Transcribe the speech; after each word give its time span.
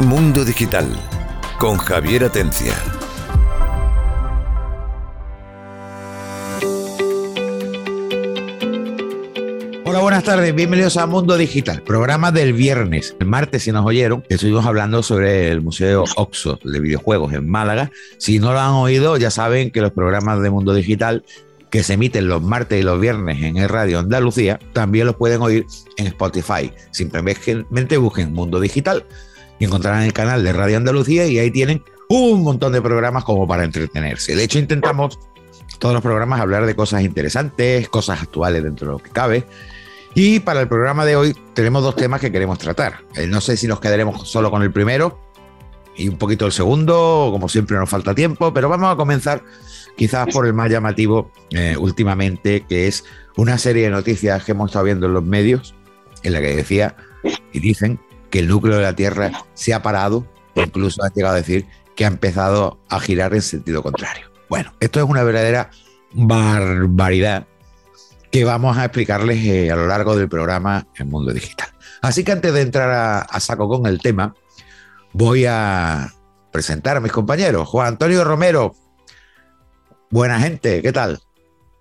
Mundo 0.00 0.44
Digital 0.44 0.86
con 1.58 1.78
Javier 1.78 2.24
Atencia. 2.24 2.74
Hola, 9.86 10.00
buenas 10.00 10.22
tardes, 10.22 10.54
bienvenidos 10.54 10.98
a 10.98 11.06
Mundo 11.06 11.38
Digital, 11.38 11.80
programa 11.80 12.30
del 12.30 12.52
viernes. 12.52 13.16
El 13.18 13.26
martes, 13.26 13.62
si 13.62 13.72
nos 13.72 13.86
oyeron, 13.86 14.22
estuvimos 14.28 14.66
hablando 14.66 15.02
sobre 15.02 15.48
el 15.50 15.62
Museo 15.62 16.04
Oxo 16.16 16.58
de 16.62 16.78
videojuegos 16.78 17.32
en 17.32 17.48
Málaga. 17.48 17.90
Si 18.18 18.38
no 18.38 18.52
lo 18.52 18.60
han 18.60 18.72
oído, 18.72 19.16
ya 19.16 19.30
saben 19.30 19.70
que 19.70 19.80
los 19.80 19.92
programas 19.92 20.42
de 20.42 20.50
Mundo 20.50 20.74
Digital 20.74 21.24
que 21.70 21.82
se 21.82 21.94
emiten 21.94 22.28
los 22.28 22.42
martes 22.42 22.78
y 22.78 22.82
los 22.82 23.00
viernes 23.00 23.42
en 23.42 23.56
el 23.56 23.68
Radio 23.70 23.98
Andalucía, 23.98 24.60
también 24.74 25.06
los 25.06 25.16
pueden 25.16 25.40
oír 25.40 25.64
en 25.96 26.06
Spotify. 26.08 26.70
Simplemente 26.90 27.96
busquen 27.96 28.34
Mundo 28.34 28.60
Digital 28.60 29.06
y 29.58 29.64
encontrarán 29.64 30.02
el 30.02 30.12
canal 30.12 30.44
de 30.44 30.52
Radio 30.52 30.76
Andalucía 30.76 31.26
y 31.26 31.38
ahí 31.38 31.50
tienen 31.50 31.82
un 32.08 32.42
montón 32.42 32.72
de 32.72 32.82
programas 32.82 33.24
como 33.24 33.46
para 33.46 33.64
entretenerse. 33.64 34.36
De 34.36 34.44
hecho, 34.44 34.58
intentamos 34.58 35.18
todos 35.78 35.94
los 35.94 36.02
programas 36.02 36.40
hablar 36.40 36.66
de 36.66 36.74
cosas 36.74 37.02
interesantes, 37.02 37.88
cosas 37.88 38.22
actuales 38.22 38.62
dentro 38.62 38.86
de 38.86 38.92
lo 38.94 38.98
que 38.98 39.10
cabe. 39.10 39.44
Y 40.14 40.40
para 40.40 40.60
el 40.60 40.68
programa 40.68 41.04
de 41.04 41.16
hoy 41.16 41.36
tenemos 41.52 41.82
dos 41.82 41.96
temas 41.96 42.20
que 42.20 42.32
queremos 42.32 42.58
tratar. 42.58 43.00
Eh, 43.16 43.26
no 43.26 43.40
sé 43.40 43.56
si 43.56 43.66
nos 43.66 43.80
quedaremos 43.80 44.28
solo 44.28 44.50
con 44.50 44.62
el 44.62 44.72
primero 44.72 45.20
y 45.94 46.08
un 46.08 46.16
poquito 46.16 46.46
el 46.46 46.52
segundo, 46.52 47.28
como 47.32 47.48
siempre 47.48 47.76
nos 47.76 47.88
falta 47.88 48.14
tiempo, 48.14 48.52
pero 48.52 48.68
vamos 48.68 48.92
a 48.92 48.96
comenzar 48.96 49.42
quizás 49.96 50.26
por 50.32 50.46
el 50.46 50.52
más 50.52 50.70
llamativo 50.70 51.30
eh, 51.50 51.76
últimamente, 51.78 52.64
que 52.66 52.86
es 52.86 53.04
una 53.36 53.58
serie 53.58 53.84
de 53.84 53.90
noticias 53.90 54.44
que 54.44 54.52
hemos 54.52 54.70
estado 54.70 54.84
viendo 54.84 55.06
en 55.06 55.14
los 55.14 55.24
medios, 55.24 55.74
en 56.22 56.32
la 56.32 56.40
que 56.40 56.56
decía 56.56 56.96
y 57.52 57.60
dicen 57.60 57.98
que 58.30 58.40
el 58.40 58.48
núcleo 58.48 58.76
de 58.76 58.82
la 58.82 58.94
Tierra 58.94 59.44
se 59.54 59.74
ha 59.74 59.82
parado, 59.82 60.26
incluso 60.54 61.02
han 61.02 61.12
llegado 61.12 61.34
a 61.34 61.38
decir 61.38 61.66
que 61.94 62.04
ha 62.04 62.08
empezado 62.08 62.78
a 62.88 63.00
girar 63.00 63.34
en 63.34 63.42
sentido 63.42 63.82
contrario. 63.82 64.30
Bueno, 64.48 64.72
esto 64.80 65.00
es 65.00 65.06
una 65.06 65.22
verdadera 65.22 65.70
barbaridad 66.12 67.46
que 68.30 68.44
vamos 68.44 68.76
a 68.76 68.84
explicarles 68.84 69.44
eh, 69.44 69.70
a 69.70 69.76
lo 69.76 69.86
largo 69.86 70.16
del 70.16 70.28
programa 70.28 70.86
en 70.96 71.08
Mundo 71.08 71.32
Digital. 71.32 71.68
Así 72.02 72.24
que 72.24 72.32
antes 72.32 72.52
de 72.52 72.60
entrar 72.60 73.26
a 73.28 73.40
saco 73.40 73.68
con 73.68 73.86
el 73.86 74.00
tema, 74.00 74.34
voy 75.12 75.46
a 75.46 76.12
presentar 76.52 76.96
a 76.96 77.00
mis 77.00 77.12
compañeros. 77.12 77.66
Juan 77.68 77.88
Antonio 77.88 78.22
Romero, 78.22 78.74
Buena 80.10 80.38
gente, 80.38 80.82
¿qué 80.82 80.92
tal? 80.92 81.20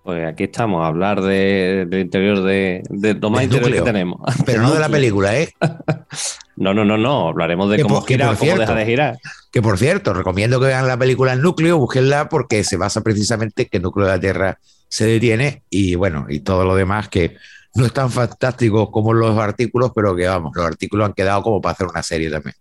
Pues 0.05 0.23
aquí 0.23 0.43
estamos 0.43 0.83
a 0.83 0.87
hablar 0.87 1.19
del 1.23 1.91
interior 1.91 2.43
de, 2.43 2.83
lo 3.19 3.31
más 3.31 3.43
interior 3.45 3.71
que 3.71 3.81
tenemos. 3.81 4.21
Pero 4.45 4.61
no 4.61 4.71
de 4.71 4.79
la 4.79 4.87
película, 4.87 5.35
¿eh? 5.35 5.51
no, 6.57 6.75
no, 6.75 6.85
no, 6.85 6.95
no. 6.95 7.29
Hablaremos 7.29 7.71
de 7.71 7.81
cómo 7.81 8.03
gira, 8.03 8.35
cómo 8.35 8.55
deja 8.55 8.75
de 8.75 8.85
girar. 8.85 9.17
Que 9.51 9.63
por 9.63 9.79
cierto, 9.79 10.13
recomiendo 10.13 10.59
que 10.59 10.67
vean 10.67 10.87
la 10.87 10.95
película 10.95 11.33
El 11.33 11.41
Núcleo, 11.41 11.79
búsquenla 11.79 12.29
porque 12.29 12.63
se 12.63 12.77
basa 12.77 13.01
precisamente 13.01 13.63
en 13.63 13.69
que 13.69 13.77
el 13.77 13.83
núcleo 13.83 14.05
de 14.05 14.13
la 14.13 14.19
Tierra 14.19 14.59
se 14.87 15.07
detiene 15.07 15.63
y 15.71 15.95
bueno, 15.95 16.27
y 16.29 16.41
todo 16.41 16.65
lo 16.65 16.75
demás 16.75 17.09
que 17.09 17.37
no 17.73 17.83
es 17.83 17.91
tan 17.91 18.11
fantástico 18.11 18.91
como 18.91 19.11
los 19.11 19.35
artículos, 19.39 19.91
pero 19.95 20.15
que 20.15 20.27
vamos, 20.27 20.55
los 20.55 20.67
artículos 20.67 21.07
han 21.07 21.13
quedado 21.13 21.41
como 21.41 21.59
para 21.59 21.73
hacer 21.73 21.87
una 21.87 22.03
serie 22.03 22.29
también. 22.29 22.55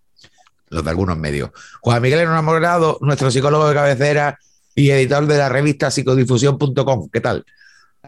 Los 0.71 0.83
de 0.83 0.89
algunos 0.89 1.19
medios. 1.19 1.51
Juan 1.83 2.01
Miguel 2.01 2.21
Enamorado, 2.21 2.97
nuestro 3.03 3.31
psicólogo 3.31 3.69
de 3.69 3.75
cabecera, 3.75 4.39
y 4.75 4.91
editor 4.91 5.27
de 5.27 5.39
la 5.39 5.49
revista 5.49 5.91
psicodifusión.com. 5.91 7.09
¿Qué 7.13 7.21
tal? 7.21 7.45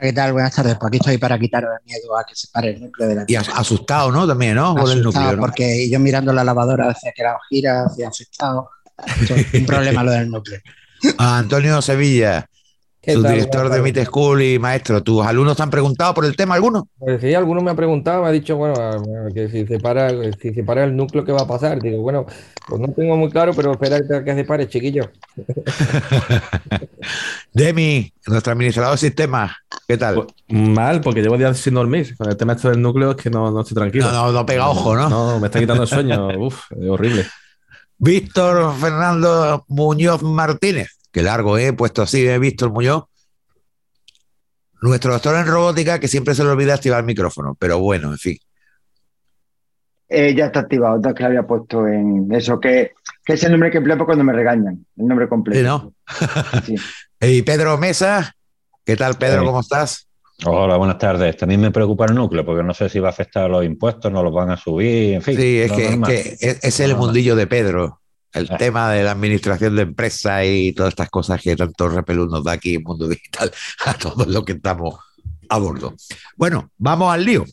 ¿Qué 0.00 0.12
tal? 0.12 0.33
Buenas 0.33 0.55
tardes. 0.55 0.77
Pues 0.78 0.89
aquí 0.89 0.98
estoy 0.98 1.19
para 1.19 1.39
quitaros 1.39 1.70
el 1.78 1.84
miedo 1.86 2.17
a 2.19 2.25
que 2.25 2.34
se 2.34 2.48
pare 2.48 2.70
el 2.70 2.81
núcleo 2.81 3.09
de 3.09 3.14
la 3.14 3.25
Y 3.27 3.34
asustado, 3.34 4.12
¿no? 4.12 4.27
También, 4.27 4.55
¿no? 4.55 4.75
Por 4.75 4.91
el 4.91 5.03
núcleo, 5.03 5.39
porque 5.39 5.89
yo 5.89 5.98
mirando 5.98 6.33
la 6.33 6.44
lavadora 6.44 6.88
decía 6.88 7.12
que 7.15 7.22
era 7.22 7.38
gira, 7.49 7.84
hacía 7.87 8.09
asustado. 8.09 8.71
un 9.55 9.66
problema 9.66 10.03
lo 10.03 10.10
del 10.10 10.28
núcleo. 10.28 10.60
Antonio 11.19 11.81
Sevilla, 11.81 12.49
su 13.06 13.22
director 13.22 13.69
de 13.69 13.83
Meet 13.83 14.05
School 14.05 14.43
y 14.43 14.59
maestro, 14.59 15.03
¿tus 15.03 15.25
alumnos 15.25 15.56
te 15.56 15.62
han 15.62 15.71
preguntado 15.71 16.15
por 16.15 16.25
el 16.25 16.37
tema 16.37 16.55
alguno? 16.55 16.89
Pues 16.99 17.21
sí, 17.21 17.34
algunos 17.34 17.62
me 17.62 17.71
han 17.71 17.77
preguntado, 17.77 18.22
me 18.22 18.28
ha 18.28 18.33
dicho, 18.33 18.56
bueno, 18.56 18.75
que 19.34 19.49
si 19.49 19.67
se 19.67 19.78
para, 19.78 20.11
si 20.41 20.53
se 20.53 20.65
para 20.65 20.84
el 20.84 20.97
núcleo, 20.97 21.25
¿qué 21.25 21.33
va 21.33 21.43
a 21.43 21.47
pasar? 21.47 21.81
Digo, 21.81 22.03
bueno, 22.03 22.27
pues 22.69 22.81
no 22.81 22.89
tengo 22.89 23.17
muy 23.17 23.31
claro, 23.31 23.53
pero 23.55 23.72
espera 23.72 24.00
que 24.25 24.34
se 24.34 24.44
pare, 24.44 24.69
chiquillo. 24.69 25.11
Demi, 27.53 28.12
nuestro 28.27 28.53
administrador 28.53 28.93
de 28.93 28.99
sistemas, 28.99 29.53
¿qué 29.87 29.97
tal? 29.97 30.15
Pues, 30.17 30.27
mal, 30.49 31.00
porque 31.00 31.23
llevo 31.23 31.38
días 31.38 31.59
sin 31.59 31.75
dormir. 31.75 32.17
Con 32.17 32.28
el 32.28 32.37
tema 32.37 32.55
esto 32.55 32.71
del 32.71 32.83
núcleo 32.83 33.12
es 33.12 33.17
que 33.17 33.31
no, 33.31 33.50
no 33.50 33.61
estoy 33.61 33.75
tranquilo. 33.75 34.06
No, 34.06 34.27
no, 34.27 34.33
no 34.33 34.47
pega 34.47 34.69
ojo, 34.69 34.94
¿no? 34.94 35.09
No, 35.09 35.41
me 35.41 35.47
está 35.47 35.61
quitando 35.61 35.84
el 35.84 35.88
sueño. 35.88 36.28
Uf, 36.38 36.65
es 36.71 36.88
horrible. 36.88 37.27
Víctor 37.99 38.75
Fernando 38.78 39.65
Muñoz 39.69 40.23
Martínez. 40.23 40.95
Qué 41.16 41.22
largo, 41.22 41.56
¿eh? 41.56 41.72
Puesto 41.72 42.03
así, 42.03 42.28
he 42.28 42.38
visto 42.38 42.66
el 42.66 42.72
Muñoz. 42.72 43.04
Nuestro 44.82 45.15
doctor 45.15 45.34
en 45.37 45.47
robótica 45.47 45.99
que 45.99 46.09
siempre 46.09 46.34
se 46.34 46.44
le 46.44 46.50
olvida 46.50 46.75
activar 46.75 47.00
el 47.00 47.06
micrófono, 47.06 47.56
pero 47.59 47.78
bueno, 47.78 48.12
en 48.12 48.19
fin. 48.19 48.37
Eh, 50.10 50.34
ya 50.34 50.44
está 50.44 50.60
activado, 50.60 50.97
entonces 50.97 51.16
que 51.16 51.25
había 51.25 51.47
puesto 51.47 51.88
en 51.88 52.31
eso, 52.34 52.60
que, 52.60 52.93
es 53.25 53.43
el 53.44 53.53
nombre 53.53 53.71
que 53.71 53.78
empleo 53.78 54.05
cuando 54.05 54.25
me 54.25 54.34
regañan, 54.34 54.84
el 54.94 55.06
nombre 55.06 55.26
completo. 55.26 55.59
Sí, 55.59 55.65
¿no? 55.65 56.76
y 57.26 57.41
Pedro 57.41 57.78
Mesa, 57.78 58.34
¿qué 58.84 58.94
tal 58.94 59.15
Pedro? 59.15 59.43
¿Cómo 59.43 59.60
estás? 59.60 60.09
Hola, 60.44 60.76
buenas 60.76 60.99
tardes. 60.99 61.34
También 61.38 61.62
me 61.62 61.71
preocupa 61.71 62.05
el 62.05 62.15
núcleo, 62.15 62.44
porque 62.44 62.62
no 62.62 62.75
sé 62.75 62.91
si 62.91 62.99
va 62.99 63.09
a 63.09 63.12
afectar 63.12 63.44
a 63.44 63.49
los 63.49 63.65
impuestos, 63.65 64.12
no 64.12 64.22
los 64.22 64.34
van 64.34 64.50
a 64.50 64.59
subir, 64.59 65.15
en 65.15 65.22
fin. 65.22 65.34
Sí, 65.38 65.60
es 65.60 65.72
que, 65.72 66.37
es, 66.60 66.81
el 66.81 66.94
mundillo 66.94 67.34
de 67.37 67.47
Pedro 67.47 68.03
el 68.36 68.48
ah. 68.50 68.56
tema 68.56 68.91
de 68.91 69.02
la 69.02 69.12
administración 69.12 69.76
de 69.76 69.82
empresas 69.82 70.44
y 70.44 70.72
todas 70.72 70.91
estas 70.91 71.10
cosas 71.10 71.41
que 71.41 71.56
tanto 71.56 71.88
repelús 71.88 72.30
nos 72.30 72.44
da 72.44 72.52
aquí 72.52 72.74
en 72.74 72.82
Mundo 72.82 73.08
Digital 73.08 73.50
a 73.86 73.94
todos 73.94 74.26
los 74.26 74.44
que 74.44 74.52
estamos 74.52 74.94
a 75.48 75.58
bordo. 75.58 75.94
Bueno, 76.36 76.70
vamos 76.76 77.12
al 77.12 77.25
lío. 77.25 77.44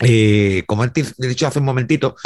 Eh, 0.00 0.64
como 0.66 0.84
he 0.84 0.92
dicho 1.28 1.46
hace 1.46 1.60
un 1.60 1.64
momentito, 1.64 2.16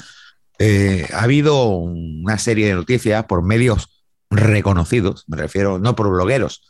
eh, 0.59 1.09
ha 1.13 1.23
habido 1.23 1.67
una 1.67 2.39
serie 2.39 2.67
de 2.67 2.75
noticias 2.75 3.25
por 3.25 3.43
medios 3.43 4.03
reconocidos, 4.31 5.25
me 5.27 5.37
refiero 5.37 5.79
no 5.79 5.97
por 5.97 6.11
blogueros, 6.11 6.63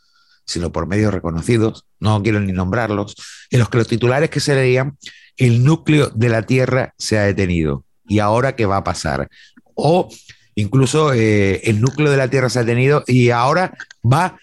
sino 0.46 0.72
por 0.72 0.86
medios 0.86 1.12
reconocidos, 1.12 1.86
no 2.00 2.22
quiero 2.22 2.40
ni 2.40 2.52
nombrarlos, 2.52 3.14
en 3.50 3.60
los 3.60 3.68
que 3.68 3.78
los 3.78 3.88
titulares 3.88 4.30
que 4.30 4.40
se 4.40 4.54
leían, 4.54 4.98
el 5.36 5.64
núcleo 5.64 6.10
de 6.14 6.28
la 6.28 6.42
Tierra 6.42 6.94
se 6.98 7.18
ha 7.18 7.22
detenido. 7.22 7.84
¿Y 8.06 8.18
ahora 8.18 8.56
qué 8.56 8.66
va 8.66 8.78
a 8.78 8.84
pasar? 8.84 9.28
O 9.74 10.08
Incluso 10.54 11.12
eh, 11.12 11.60
el 11.64 11.80
núcleo 11.80 12.10
de 12.10 12.16
la 12.16 12.28
Tierra 12.28 12.48
se 12.48 12.60
ha 12.60 12.64
tenido 12.64 13.04
y 13.06 13.30
ahora 13.30 13.72
va 14.04 14.38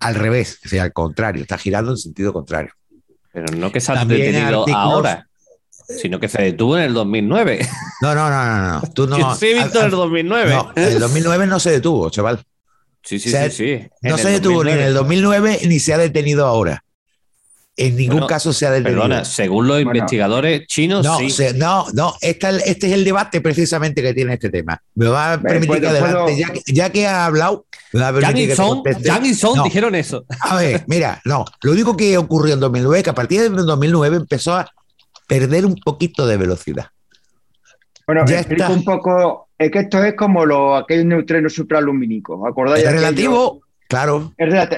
al 0.00 0.14
revés, 0.14 0.58
o 0.64 0.68
sea, 0.68 0.82
al 0.82 0.92
contrario, 0.92 1.42
está 1.42 1.58
girando 1.58 1.92
en 1.92 1.96
sentido 1.96 2.32
contrario. 2.32 2.72
Pero 3.32 3.46
no 3.56 3.72
que 3.72 3.80
se 3.80 3.92
ha 3.92 4.04
detenido 4.04 4.66
ahora, 4.74 5.28
sino 5.70 6.20
que 6.20 6.28
se 6.28 6.42
detuvo 6.42 6.76
en 6.76 6.84
el 6.84 6.94
2009. 6.94 7.66
No, 8.02 8.14
no, 8.14 8.28
no, 8.28 8.44
no. 8.44 8.80
no. 8.80 8.82
Tú 8.92 9.06
no 9.08 9.34
sí, 9.34 9.54
visto 9.54 9.78
en 9.78 9.86
el 9.86 9.90
2009. 9.90 10.50
No, 10.50 10.72
el 10.74 10.98
2009 10.98 11.46
no 11.46 11.58
se 11.58 11.70
detuvo, 11.70 12.10
chaval. 12.10 12.44
Sí, 13.02 13.18
sí, 13.18 13.30
sí, 13.30 13.50
sí. 13.50 13.88
No 14.02 14.18
se 14.18 14.28
detuvo 14.28 14.62
ni 14.62 14.72
en 14.72 14.80
el 14.80 14.94
2009 14.94 15.60
ni 15.66 15.78
se 15.78 15.94
ha 15.94 15.98
detenido 15.98 16.46
ahora. 16.46 16.84
En 17.76 17.96
ningún 17.96 18.26
caso 18.26 18.52
se 18.52 18.66
ha 18.66 18.70
detenido. 18.70 19.02
Perdona, 19.02 19.24
según 19.24 19.66
los 19.66 19.80
investigadores 19.80 20.66
chinos, 20.68 21.04
no, 21.04 21.18
sí. 21.18 21.44
no, 21.56 21.86
no, 21.92 22.14
este, 22.20 22.48
este, 22.70 22.86
es 22.86 22.92
el 22.92 23.04
debate 23.04 23.40
precisamente 23.40 24.00
que 24.00 24.14
tiene 24.14 24.34
este 24.34 24.48
tema. 24.48 24.80
Me 24.94 25.06
va 25.06 25.32
a 25.32 25.40
permitir 25.40 25.80
que 25.80 25.88
adelante, 25.88 26.44
ya, 26.66 26.90
que 26.90 27.06
ha 27.06 27.26
hablado, 27.26 27.66
me 27.92 28.00
va 28.00 28.08
a 28.08 28.12
permitir 28.12 28.50
que 28.50 28.54
Song, 28.54 29.64
dijeron 29.64 29.96
eso. 29.96 30.24
A 30.40 30.56
ver, 30.56 30.84
mira, 30.86 31.20
no, 31.24 31.44
lo 31.62 31.72
único 31.72 31.96
que 31.96 32.16
ocurrió 32.16 32.54
en 32.54 32.60
2009 32.60 32.98
es 32.98 33.04
que 33.04 33.10
a 33.10 33.14
partir 33.14 33.40
de 33.40 33.48
2009 33.48 34.16
empezó 34.18 34.54
a 34.54 34.70
perder 35.26 35.66
un 35.66 35.74
poquito 35.74 36.28
de 36.28 36.36
velocidad. 36.36 36.86
Bueno, 38.06 38.24
ya 38.26 38.38
explico 38.38 38.72
un 38.72 38.84
poco, 38.84 39.48
es 39.58 39.70
que 39.70 39.80
esto 39.80 40.04
es 40.04 40.14
como 40.14 40.44
lo, 40.44 40.76
aquellos 40.76 41.06
neutrinos 41.06 41.54
supralumínicos, 41.54 42.40
¿acordáis? 42.46 42.84
Es 42.84 42.92
relativo, 42.92 43.62
Claro. 43.88 44.32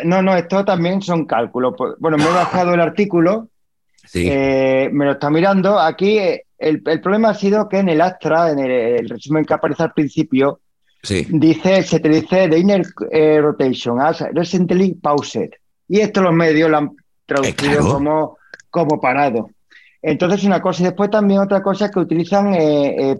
No, 0.05 0.23
no, 0.23 0.37
esto 0.37 0.65
también 0.65 1.01
son 1.01 1.27
cálculos. 1.27 1.75
Pues, 1.77 1.95
bueno, 1.99 2.17
me 2.17 2.25
he 2.25 2.33
bajado 2.33 2.75
el 2.75 2.81
artículo, 2.81 3.49
sí. 4.05 4.29
Eh, 4.29 4.89
me 4.93 5.05
lo 5.05 5.13
está 5.13 5.31
mirando. 5.31 5.79
Aquí 5.79 6.19
eh, 6.19 6.45
el, 6.59 6.83
problema 6.83 7.31
ha 7.31 7.35
sido 7.35 7.69
que 7.69 7.79
en 7.79 7.89
el 7.89 8.01
Astra, 8.01 8.51
en 8.51 8.59
el, 8.59 9.09
resumen 9.09 9.45
que 9.45 9.55
aparece 9.55 9.85
al 9.85 9.93
principio, 9.93 10.61
dice, 11.29 11.83
se 11.83 12.01
te 12.01 12.09
dice 12.09 12.49
the 12.49 12.59
inner 12.59 12.83
eh, 13.11 13.41
rotation 13.41 14.01
as 14.01 14.25
recently 14.33 14.95
paused. 14.95 15.51
Y 15.89 16.01
esto 16.01 16.21
los 16.21 16.35
medios 16.35 16.69
lo 16.69 16.79
han 16.79 16.91
traducido 17.25 17.93
como, 17.93 18.39
como 18.71 19.01
parado. 19.01 19.51
Entonces, 20.03 20.45
una 20.45 20.61
cosa. 20.61 20.83
Y 20.83 20.87
después 20.87 21.11
también 21.11 21.41
otra 21.41 21.63
cosa 21.63 21.87
es 21.87 21.91
que 21.93 22.01
utilizan 22.01 22.55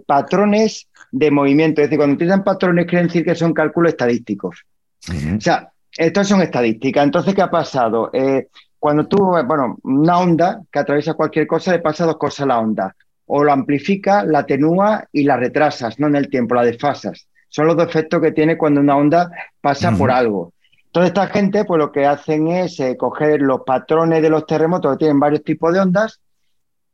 patrones 0.05 0.87
de 1.11 1.31
movimiento. 1.31 1.81
Es 1.81 1.87
decir, 1.87 1.97
cuando 1.97 2.15
utilizan 2.15 2.43
patrones 2.43 2.85
quieren 2.87 3.07
decir 3.07 3.23
que 3.23 3.35
son 3.35 3.53
cálculos 3.53 3.91
estadísticos. 3.91 4.63
O 5.09 5.41
sea, 5.41 5.71
estas 5.97 6.27
son 6.27 6.41
estadísticas. 6.41 7.03
Entonces, 7.03 7.33
¿qué 7.33 7.41
ha 7.41 7.49
pasado? 7.49 8.09
Eh, 8.13 8.47
cuando 8.79 9.07
tú, 9.07 9.17
bueno, 9.45 9.77
una 9.83 10.19
onda 10.19 10.61
que 10.71 10.79
atraviesa 10.79 11.15
cualquier 11.15 11.47
cosa, 11.47 11.71
le 11.71 11.79
pasa 11.79 12.05
dos 12.05 12.17
cosas 12.17 12.41
a 12.41 12.47
la 12.47 12.59
onda. 12.59 12.95
o 13.29 13.43
lo 13.43 13.51
amplifica, 13.51 14.23
la 14.23 14.39
atenúa 14.39 15.03
y 15.11 15.23
la 15.23 15.35
retrasas, 15.35 15.99
no 15.99 16.07
en 16.07 16.15
el 16.15 16.29
tiempo, 16.29 16.55
la 16.55 16.63
desfasas. 16.63 17.27
Son 17.49 17.67
los 17.67 17.75
dos 17.75 17.89
efectos 17.89 18.21
que 18.21 18.31
tiene 18.31 18.57
cuando 18.57 18.79
una 18.79 18.95
onda 18.95 19.29
pasa 19.59 19.91
por 19.91 20.11
algo. 20.11 20.53
Entonces, 20.85 21.09
esta 21.09 21.27
gente, 21.27 21.65
pues 21.65 21.77
lo 21.77 21.91
que 21.91 22.05
hacen 22.05 22.47
es 22.47 22.79
eh, 22.79 22.95
coger 22.95 23.41
los 23.41 23.63
patrones 23.65 24.21
de 24.21 24.29
los 24.29 24.45
terremotos 24.45 24.93
que 24.93 24.99
tienen 24.99 25.19
varios 25.19 25.43
tipos 25.43 25.73
de 25.73 25.81
ondas, 25.81 26.21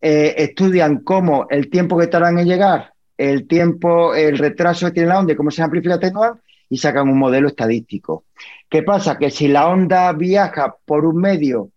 eh, 0.01 0.33
estudian 0.37 1.03
cómo 1.03 1.45
el 1.51 1.69
tiempo 1.69 1.99
que 1.99 2.07
tardan 2.07 2.39
en 2.39 2.47
llegar, 2.47 2.93
el 3.15 3.47
tiempo, 3.47 4.15
el 4.15 4.39
retraso 4.39 4.87
que 4.87 4.93
tiene 4.93 5.09
la 5.09 5.19
onda 5.19 5.33
y 5.33 5.35
cómo 5.35 5.51
se 5.51 5.61
amplifica 5.61 5.95
atenúa 5.95 6.39
y 6.73 6.77
sacan 6.77 7.07
un 7.07 7.19
modelo 7.19 7.49
estadístico. 7.49 8.25
¿Qué 8.67 8.81
pasa? 8.81 9.19
Que 9.19 9.29
si 9.29 9.47
la 9.47 9.67
onda 9.67 10.11
viaja 10.11 10.75
por 10.85 11.05
un 11.05 11.17
medio, 11.17 11.69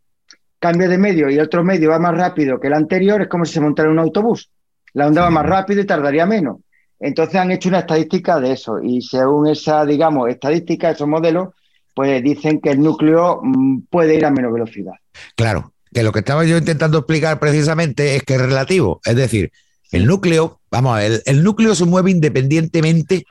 cambia 0.59 0.89
de 0.89 0.97
medio 0.97 1.29
y 1.29 1.39
otro 1.39 1.63
medio 1.63 1.91
va 1.91 1.99
más 1.99 2.17
rápido 2.17 2.59
que 2.59 2.69
el 2.69 2.73
anterior, 2.73 3.21
es 3.21 3.29
como 3.29 3.45
si 3.45 3.53
se 3.53 3.61
montara 3.61 3.91
un 3.91 3.99
autobús. 3.99 4.49
La 4.95 5.07
onda 5.07 5.21
va 5.21 5.31
más 5.31 5.45
rápido 5.45 5.83
y 5.83 5.85
tardaría 5.85 6.25
menos. 6.25 6.61
Entonces 6.99 7.35
han 7.35 7.51
hecho 7.51 7.69
una 7.69 7.81
estadística 7.81 8.41
de 8.41 8.53
eso 8.53 8.79
y 8.83 9.03
según 9.03 9.49
esa, 9.49 9.85
digamos, 9.85 10.31
estadística, 10.31 10.89
esos 10.89 11.07
modelos, 11.07 11.49
pues 11.95 12.23
dicen 12.23 12.59
que 12.59 12.71
el 12.71 12.81
núcleo 12.81 13.41
mm, 13.43 13.81
puede 13.91 14.15
ir 14.15 14.25
a 14.25 14.31
menos 14.31 14.51
velocidad. 14.51 14.95
Claro, 15.35 15.75
que 15.93 16.03
lo 16.03 16.11
que 16.11 16.21
estaba 16.21 16.47
yo 16.47 16.57
intentando 16.57 16.97
explicar 16.97 17.39
precisamente 17.39 18.17
es 18.17 18.23
que 18.23 18.37
es 18.37 18.41
relativo. 18.41 19.03
Es 19.05 19.17
decir, 19.17 19.53
el 19.93 20.07
núcleo, 20.07 20.59
vamos, 20.71 20.99
el, 21.03 21.23
el 21.27 21.45
núcleo 21.45 21.75
se 21.75 21.85
mueve 21.85 22.11
independientemente, 22.11 23.27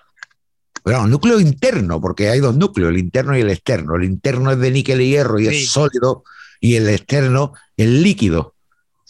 bueno, 0.86 1.08
núcleo 1.08 1.40
interno, 1.40 2.00
porque 2.00 2.30
hay 2.30 2.40
dos 2.40 2.56
núcleos, 2.56 2.92
el 2.92 3.00
interno 3.00 3.36
y 3.36 3.42
el 3.42 3.50
externo. 3.50 3.96
El 3.96 4.04
interno 4.04 4.52
es 4.52 4.60
de 4.60 4.70
níquel 4.70 5.02
y 5.02 5.10
hierro 5.10 5.40
y 5.40 5.48
es 5.48 5.70
sólido, 5.70 6.24
y 6.62 6.76
el 6.76 6.88
externo 6.88 7.54
es 7.76 7.88
líquido. 7.88 8.54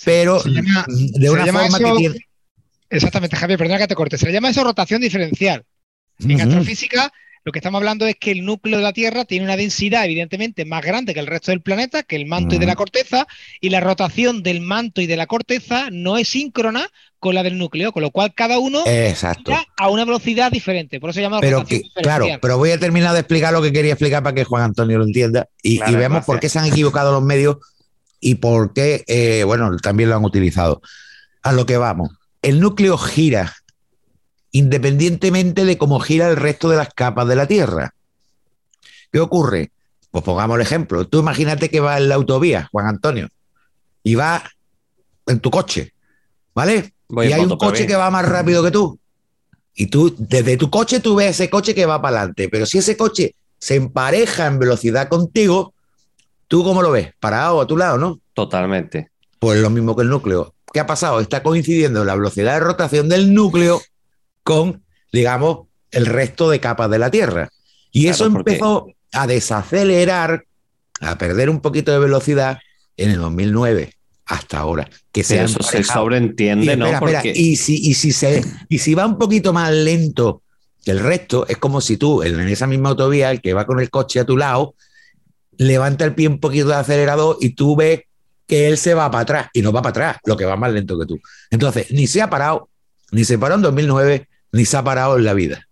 Pero 0.03 0.41
de 0.43 1.29
una 1.29 1.45
forma 1.45 1.77
que 1.77 1.91
tiene 1.97 2.25
Exactamente, 2.89 3.35
Javier, 3.35 3.59
perdona 3.59 3.79
que 3.79 3.87
te 3.87 3.95
corte. 3.95 4.17
Se 4.17 4.25
le 4.25 4.31
llama 4.31 4.49
eso 4.49 4.63
rotación 4.63 5.01
diferencial. 5.01 5.65
En 6.19 6.39
astrofísica, 6.39 7.11
lo 7.45 7.51
que 7.51 7.59
estamos 7.59 7.77
hablando 7.77 8.07
es 8.07 8.15
que 8.19 8.31
el 8.31 8.43
núcleo 8.43 8.77
de 8.77 8.83
la 8.83 8.91
Tierra 8.91 9.23
tiene 9.23 9.45
una 9.45 9.55
densidad, 9.55 10.05
evidentemente, 10.05 10.65
más 10.65 10.83
grande 10.83 11.13
que 11.13 11.19
el 11.19 11.27
resto 11.27 11.51
del 11.51 11.61
planeta, 11.61 12.01
que 12.01 12.15
el 12.15 12.25
manto 12.25 12.55
y 12.55 12.57
de 12.57 12.65
la 12.65 12.75
corteza, 12.75 13.27
y 13.61 13.69
la 13.69 13.81
rotación 13.81 14.41
del 14.41 14.61
manto 14.61 14.99
y 14.99 15.05
de 15.05 15.15
la 15.15 15.27
corteza 15.27 15.89
no 15.91 16.17
es 16.17 16.29
síncrona 16.29 16.89
con 17.19 17.35
la 17.35 17.43
del 17.43 17.59
núcleo, 17.59 17.91
con 17.91 18.01
lo 18.01 18.09
cual 18.09 18.33
cada 18.35 18.57
uno 18.57 18.81
Exacto. 18.87 19.53
a 19.77 19.89
una 19.89 20.05
velocidad 20.05 20.51
diferente. 20.51 20.99
Por 20.99 21.11
eso 21.11 21.17
se 21.17 21.21
llama 21.21 21.39
pero 21.39 21.59
rotación 21.59 21.83
que, 21.83 22.01
Claro, 22.01 22.25
pero 22.41 22.57
voy 22.57 22.71
a 22.71 22.79
terminar 22.79 23.13
de 23.13 23.19
explicar 23.19 23.53
lo 23.53 23.61
que 23.61 23.71
quería 23.71 23.93
explicar 23.93 24.23
para 24.23 24.33
que 24.33 24.43
Juan 24.43 24.63
Antonio 24.63 24.97
lo 24.97 25.05
entienda 25.05 25.47
y, 25.61 25.79
y 25.87 25.95
veamos 25.95 26.25
por 26.25 26.39
qué 26.39 26.49
se 26.49 26.57
han 26.57 26.65
equivocado 26.65 27.11
los 27.11 27.23
medios 27.23 27.57
y 28.19 28.35
por 28.35 28.73
qué, 28.73 29.03
eh, 29.05 29.43
bueno, 29.43 29.77
también 29.77 30.09
lo 30.09 30.15
han 30.15 30.25
utilizado. 30.25 30.81
A 31.43 31.51
lo 31.51 31.67
que 31.67 31.77
vamos 31.77 32.09
el 32.45 32.59
núcleo 32.59 32.95
gira 32.97 33.55
independientemente 34.55 35.65
de 35.65 35.77
cómo 35.77 35.99
gira 35.99 36.29
el 36.29 36.37
resto 36.37 36.69
de 36.69 36.77
las 36.77 36.93
capas 36.93 37.27
de 37.27 37.35
la 37.35 37.45
Tierra. 37.45 37.93
¿Qué 39.11 39.19
ocurre? 39.19 39.71
Pues 40.11 40.23
pongamos 40.23 40.55
el 40.55 40.61
ejemplo. 40.61 41.05
Tú 41.05 41.19
imagínate 41.19 41.69
que 41.69 41.81
vas 41.81 41.99
en 41.99 42.07
la 42.07 42.15
autovía, 42.15 42.69
Juan 42.71 42.87
Antonio, 42.87 43.27
y 44.01 44.15
vas 44.15 44.43
en 45.27 45.41
tu 45.41 45.51
coche, 45.51 45.93
¿vale? 46.53 46.93
y 47.09 47.33
hay 47.33 47.41
un 47.41 47.57
coche 47.57 47.85
que 47.85 47.97
va 47.97 48.09
más 48.09 48.25
rápido 48.25 48.63
que 48.63 48.71
tú. 48.71 48.97
Y 49.73 49.87
tú, 49.87 50.15
desde 50.17 50.55
tu 50.55 50.69
coche, 50.69 51.01
tú 51.01 51.15
ves 51.15 51.31
ese 51.31 51.49
coche 51.49 51.75
que 51.75 51.85
va 51.85 52.01
para 52.01 52.19
adelante. 52.19 52.47
Pero 52.47 52.65
si 52.65 52.77
ese 52.77 52.95
coche 52.95 53.35
se 53.59 53.75
empareja 53.75 54.47
en 54.47 54.57
velocidad 54.57 55.09
contigo, 55.09 55.73
¿tú 56.47 56.63
cómo 56.63 56.81
lo 56.81 56.91
ves? 56.91 57.11
Parado 57.19 57.59
a 57.59 57.67
tu 57.67 57.75
lado, 57.75 57.97
¿no? 57.97 58.21
Totalmente. 58.33 59.09
Pues 59.37 59.59
lo 59.59 59.69
mismo 59.69 59.97
que 59.97 60.03
el 60.03 60.09
núcleo. 60.09 60.53
¿qué 60.71 60.81
ha 60.81 60.85
pasado? 60.85 61.19
Está 61.19 61.43
coincidiendo 61.43 62.05
la 62.05 62.15
velocidad 62.15 62.53
de 62.53 62.59
rotación 62.61 63.09
del 63.09 63.33
núcleo 63.33 63.81
con, 64.45 64.83
digamos, 65.11 65.67
el 65.91 66.05
resto 66.05 66.49
de 66.49 66.59
capas 66.59 66.89
de 66.89 66.99
la 66.99 67.09
Tierra. 67.09 67.49
Y 67.91 68.07
eso 68.07 68.27
empezó 68.27 68.87
a 69.11 69.25
desacelerar, 69.25 70.45
a 71.01 71.17
perder 71.17 71.49
un 71.49 71.61
poquito 71.61 71.91
de 71.91 71.99
velocidad 71.99 72.59
en 72.95 73.09
el 73.09 73.17
2009 73.17 73.93
hasta 74.25 74.59
ahora. 74.59 74.87
Que 75.11 75.23
se 75.23 75.43
eso 75.43 75.63
se 75.63 75.83
sobreentiende, 75.83 76.77
¿no? 76.77 76.87
y, 77.23 77.55
si, 77.55 77.89
y, 77.89 77.95
si 77.95 78.11
se, 78.11 78.43
y 78.69 78.77
si 78.77 78.93
va 78.93 79.05
un 79.05 79.17
poquito 79.17 79.51
más 79.51 79.71
lento 79.73 80.43
que 80.83 80.91
el 80.91 80.99
resto, 80.99 81.47
es 81.47 81.57
como 81.57 81.81
si 81.81 81.97
tú, 81.97 82.21
en 82.21 82.39
esa 82.41 82.67
misma 82.67 82.89
autovía, 82.89 83.31
el 83.31 83.41
que 83.41 83.53
va 83.53 83.65
con 83.65 83.79
el 83.79 83.89
coche 83.89 84.19
a 84.19 84.25
tu 84.25 84.37
lado, 84.37 84.75
levanta 85.57 86.05
el 86.05 86.13
pie 86.13 86.27
un 86.27 86.39
poquito 86.39 86.67
de 86.67 86.75
acelerador 86.75 87.37
y 87.41 87.49
tú 87.49 87.75
ves 87.75 88.01
que 88.45 88.67
él 88.67 88.77
se 88.77 88.93
va 88.93 89.09
para 89.09 89.23
atrás 89.23 89.47
y 89.53 89.63
no 89.63 89.71
va 89.71 89.81
para 89.81 89.89
atrás, 89.89 90.17
lo 90.25 90.37
que 90.37 90.45
va 90.45 90.55
más 90.55 90.71
lento 90.71 90.99
que 90.99 91.07
tú. 91.07 91.19
Entonces, 91.49 91.89
ni 91.89 92.05
se 92.05 92.21
ha 92.21 92.29
parado, 92.29 92.69
ni 93.11 93.23
se 93.23 93.39
paró 93.39 93.55
en 93.55 93.63
2009, 93.63 94.27
ni 94.55 94.63
se 94.63 94.77
ha 94.77 94.83
parado 94.83 95.17
en 95.17 95.25
la 95.25 95.33
vida. 95.33 95.67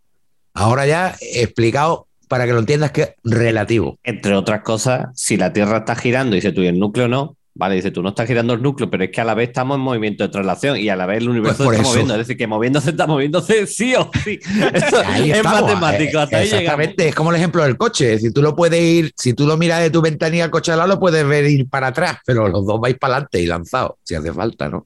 Ahora 0.54 0.86
ya 0.86 1.16
he 1.22 1.42
explicado 1.42 2.08
para 2.28 2.46
que 2.46 2.52
lo 2.52 2.60
entiendas 2.60 2.92
que 2.92 3.02
es 3.02 3.14
relativo. 3.24 3.98
Entre 4.04 4.36
otras 4.36 4.62
cosas, 4.62 5.08
si 5.16 5.38
la 5.38 5.54
Tierra 5.54 5.78
está 5.78 5.96
girando 5.96 6.36
y 6.36 6.42
se 6.42 6.52
tuyo 6.52 6.70
el 6.70 6.80
núcleo 6.80 7.08
no, 7.08 7.38
Vale, 7.56 7.76
dice, 7.76 7.92
tú 7.92 8.02
no 8.02 8.10
estás 8.10 8.26
girando 8.26 8.54
el 8.54 8.64
núcleo, 8.64 8.90
pero 8.90 9.04
es 9.04 9.12
que 9.12 9.22
a 9.22 9.24
la 9.24 9.36
vez 9.36 9.50
estamos 9.50 9.76
en 9.76 9.82
movimiento 9.82 10.24
de 10.24 10.30
traslación 10.30 10.76
y 10.76 10.90
a 10.90 10.96
la 10.96 11.06
vez 11.06 11.20
el 11.20 11.30
universo 11.30 11.64
pues 11.64 11.78
está 11.78 11.88
moviendo. 11.88 12.14
Es 12.16 12.18
decir, 12.22 12.36
que 12.36 12.48
moviéndose 12.48 12.90
está 12.90 13.06
moviéndose 13.06 13.68
sí 13.68 13.94
o 13.94 14.10
sí. 14.24 14.40
es 14.44 15.44
matemático. 15.44 16.18
Hasta 16.18 16.42
exactamente, 16.42 17.10
es 17.10 17.14
como 17.14 17.30
el 17.30 17.36
ejemplo 17.36 17.62
del 17.62 17.78
coche. 17.78 18.18
Si 18.18 18.34
tú 18.34 18.42
lo 18.42 18.56
puedes 18.56 18.82
ir, 18.82 19.14
si 19.16 19.36
tú 19.36 19.46
lo 19.46 19.56
miras 19.56 19.82
de 19.82 19.92
tu 19.92 20.02
ventanilla 20.02 20.46
al 20.46 20.50
coche 20.50 20.72
al 20.72 20.80
lado, 20.80 20.90
lo 20.90 21.00
puedes 21.00 21.28
ver 21.28 21.46
ir 21.46 21.70
para 21.70 21.88
atrás, 21.88 22.18
pero 22.26 22.48
los 22.48 22.66
dos 22.66 22.82
vais 22.82 22.98
para 22.98 23.18
adelante 23.18 23.40
y 23.40 23.46
lanzados, 23.46 23.98
si 24.02 24.16
hace 24.16 24.34
falta, 24.34 24.68
¿no? 24.68 24.84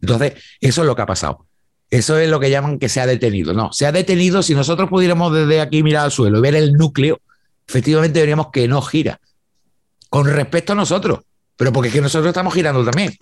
Entonces, 0.00 0.34
eso 0.60 0.80
es 0.80 0.86
lo 0.88 0.96
que 0.96 1.02
ha 1.02 1.06
pasado. 1.06 1.47
Eso 1.90 2.18
es 2.18 2.28
lo 2.28 2.38
que 2.38 2.50
llaman 2.50 2.78
que 2.78 2.88
se 2.88 3.00
ha 3.00 3.06
detenido. 3.06 3.54
No, 3.54 3.72
se 3.72 3.86
ha 3.86 3.92
detenido. 3.92 4.42
Si 4.42 4.54
nosotros 4.54 4.90
pudiéramos 4.90 5.32
desde 5.32 5.60
aquí 5.60 5.82
mirar 5.82 6.04
al 6.04 6.12
suelo 6.12 6.38
y 6.38 6.42
ver 6.42 6.54
el 6.54 6.74
núcleo, 6.74 7.20
efectivamente 7.66 8.20
veríamos 8.20 8.48
que 8.52 8.68
no 8.68 8.82
gira. 8.82 9.20
Con 10.10 10.26
respecto 10.26 10.72
a 10.72 10.76
nosotros 10.76 11.20
pero 11.58 11.72
porque 11.72 11.88
es 11.88 11.94
que 11.94 12.00
nosotros 12.00 12.28
estamos 12.28 12.54
girando 12.54 12.84
también. 12.84 13.14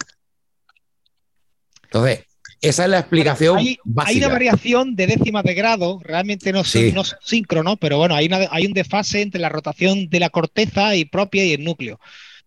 Entonces, 1.84 2.26
esa 2.60 2.84
es 2.84 2.90
la 2.90 2.98
explicación 2.98 3.56
hay, 3.56 3.78
básica. 3.82 4.10
Hay 4.10 4.18
una 4.18 4.28
variación 4.28 4.94
de 4.94 5.06
décimas 5.06 5.42
de 5.42 5.54
grado, 5.54 5.98
realmente 6.02 6.52
no, 6.52 6.62
sí. 6.62 6.92
no 6.92 7.02
síncrono, 7.22 7.78
pero 7.78 7.96
bueno, 7.96 8.14
hay, 8.14 8.28
hay 8.50 8.66
un 8.66 8.74
desfase 8.74 9.22
entre 9.22 9.40
la 9.40 9.48
rotación 9.48 10.10
de 10.10 10.20
la 10.20 10.28
corteza 10.28 10.94
y 10.94 11.06
propia 11.06 11.46
y 11.46 11.54
el 11.54 11.64
núcleo. 11.64 11.98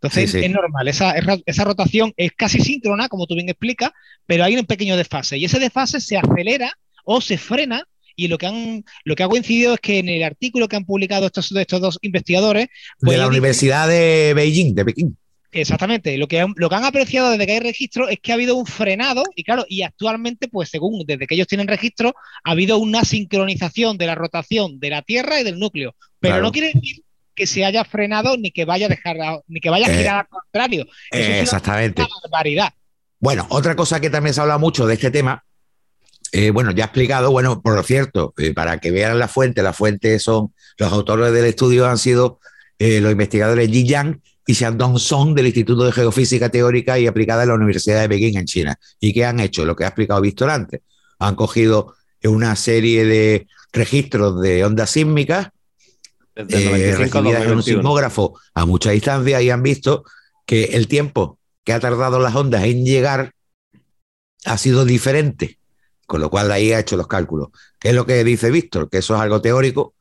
Entonces 0.01 0.33
es 0.33 0.49
normal, 0.49 0.87
esa, 0.87 1.13
esa, 1.45 1.63
rotación 1.65 2.13
es 2.15 2.31
casi 2.31 2.61
síncrona, 2.61 3.09
como 3.09 3.27
tú 3.27 3.35
bien 3.35 3.49
explicas, 3.49 3.91
pero 4.25 4.45
hay 4.45 4.55
un 4.55 4.65
pequeño 4.65 4.95
desfase. 4.95 5.37
Y 5.37 5.43
ese 5.43 5.59
desfase 5.59 5.99
se 5.99 6.17
acelera 6.17 6.71
o 7.03 7.19
se 7.19 7.37
frena. 7.37 7.83
Y 8.15 8.27
lo 8.27 8.37
que, 8.37 8.47
han, 8.47 8.85
lo 9.03 9.15
que 9.15 9.23
ha 9.23 9.27
coincidido 9.27 9.73
es 9.73 9.79
que 9.79 9.99
en 9.99 10.09
el 10.09 10.23
artículo 10.23 10.67
que 10.67 10.77
han 10.77 10.85
publicado 10.85 11.25
estos, 11.25 11.51
estos 11.53 11.81
dos 11.81 11.99
investigadores. 12.01 12.67
Pues 12.99 13.13
de 13.13 13.17
la 13.17 13.27
Universidad 13.27 13.87
de 13.87 14.33
Beijing, 14.33 14.73
de 14.73 14.85
Pekín. 14.85 15.17
Exactamente. 15.51 16.17
Lo 16.17 16.27
que, 16.27 16.39
han, 16.39 16.53
lo 16.55 16.69
que 16.69 16.75
han 16.75 16.85
apreciado 16.85 17.31
desde 17.31 17.45
que 17.45 17.53
hay 17.53 17.59
registro 17.59 18.07
es 18.07 18.19
que 18.21 18.31
ha 18.31 18.35
habido 18.35 18.55
un 18.55 18.65
frenado 18.65 19.23
y 19.35 19.43
claro, 19.43 19.65
y 19.67 19.81
actualmente, 19.81 20.47
pues 20.47 20.69
según 20.69 21.03
desde 21.05 21.27
que 21.27 21.35
ellos 21.35 21.47
tienen 21.47 21.67
registro, 21.67 22.13
ha 22.43 22.51
habido 22.51 22.77
una 22.77 23.03
sincronización 23.03 23.97
de 23.97 24.05
la 24.05 24.15
rotación 24.15 24.79
de 24.79 24.89
la 24.91 25.01
Tierra 25.01 25.41
y 25.41 25.43
del 25.43 25.59
núcleo. 25.59 25.95
Pero 26.19 26.41
no 26.41 26.51
quiere 26.51 26.71
decir 26.73 27.03
que 27.39 27.47
se 27.47 27.63
haya 27.63 27.85
frenado 27.85 28.35
ni 28.35 28.51
que 28.51 28.65
vaya 28.65 28.87
a 28.87 28.89
dejar, 28.89 29.15
ni 29.47 29.61
que 29.61 29.69
vaya 29.69 29.87
a 29.87 29.97
girar 29.97 30.15
al 30.17 30.27
contrario. 30.27 30.85
exactamente. 31.09 32.01
Es 32.01 32.07
una 32.09 32.29
barbaridad. 32.29 32.73
Bueno, 33.17 33.47
otra 33.49 33.77
cosa 33.77 34.01
que 34.01 34.09
también 34.09 34.33
se 34.33 34.41
habla 34.41 34.57
mucho 34.57 34.85
de 34.85 34.95
este 34.95 35.09
tema, 35.09 35.45
eh, 36.33 36.51
bueno, 36.51 36.71
ya 36.71 36.83
he 36.83 36.87
explicado, 36.87 37.31
bueno, 37.31 37.61
por 37.61 37.81
cierto, 37.85 38.33
eh, 38.37 38.53
para 38.53 38.79
que 38.79 38.91
vean 38.91 39.17
la 39.17 39.29
fuente, 39.29 39.63
la 39.63 39.71
fuente 39.71 40.19
son, 40.19 40.53
los 40.77 40.91
autores 40.91 41.31
del 41.31 41.45
estudio 41.45 41.87
han 41.87 41.97
sido 41.97 42.41
eh, 42.77 42.99
los 42.99 43.13
investigadores 43.13 43.71
Yi 43.71 43.87
Yang 43.87 44.21
y 44.45 44.53
Shandong 44.53 44.99
Song 44.99 45.33
del 45.33 45.47
Instituto 45.47 45.85
de 45.85 45.93
Geofísica 45.93 46.49
Teórica 46.49 46.99
y 46.99 47.07
Aplicada 47.07 47.41
de 47.41 47.47
la 47.47 47.53
Universidad 47.53 48.01
de 48.01 48.09
Pekín 48.09 48.37
en 48.37 48.45
China. 48.45 48.77
¿Y 48.99 49.13
qué 49.13 49.23
han 49.23 49.39
hecho? 49.39 49.63
Lo 49.63 49.77
que 49.77 49.85
ha 49.85 49.87
explicado 49.87 50.19
Víctor 50.19 50.49
antes. 50.49 50.81
Han 51.19 51.35
cogido 51.35 51.95
una 52.23 52.57
serie 52.57 53.05
de 53.05 53.47
registros 53.71 54.41
de 54.41 54.65
ondas 54.65 54.89
sísmicas 54.89 55.49
eh, 56.47 56.95
recibidas 56.97 57.43
en 57.43 57.51
un 57.51 57.63
sismógrafo 57.63 58.39
a 58.53 58.65
mucha 58.65 58.91
distancia 58.91 59.41
y 59.41 59.49
han 59.49 59.63
visto 59.63 60.03
que 60.45 60.65
el 60.65 60.87
tiempo 60.87 61.37
que 61.63 61.73
ha 61.73 61.79
tardado 61.79 62.19
las 62.19 62.35
ondas 62.35 62.63
en 62.63 62.85
llegar 62.85 63.33
ha 64.45 64.57
sido 64.57 64.85
diferente, 64.85 65.59
con 66.07 66.21
lo 66.21 66.29
cual 66.29 66.51
ahí 66.51 66.71
ha 66.71 66.79
hecho 66.79 66.97
los 66.97 67.07
cálculos. 67.07 67.49
¿Qué 67.79 67.89
es 67.89 67.95
lo 67.95 68.05
que 68.05 68.23
dice 68.23 68.51
Víctor? 68.51 68.89
Que 68.89 68.99
eso 68.99 69.15
es 69.15 69.21
algo 69.21 69.41
teórico 69.41 69.93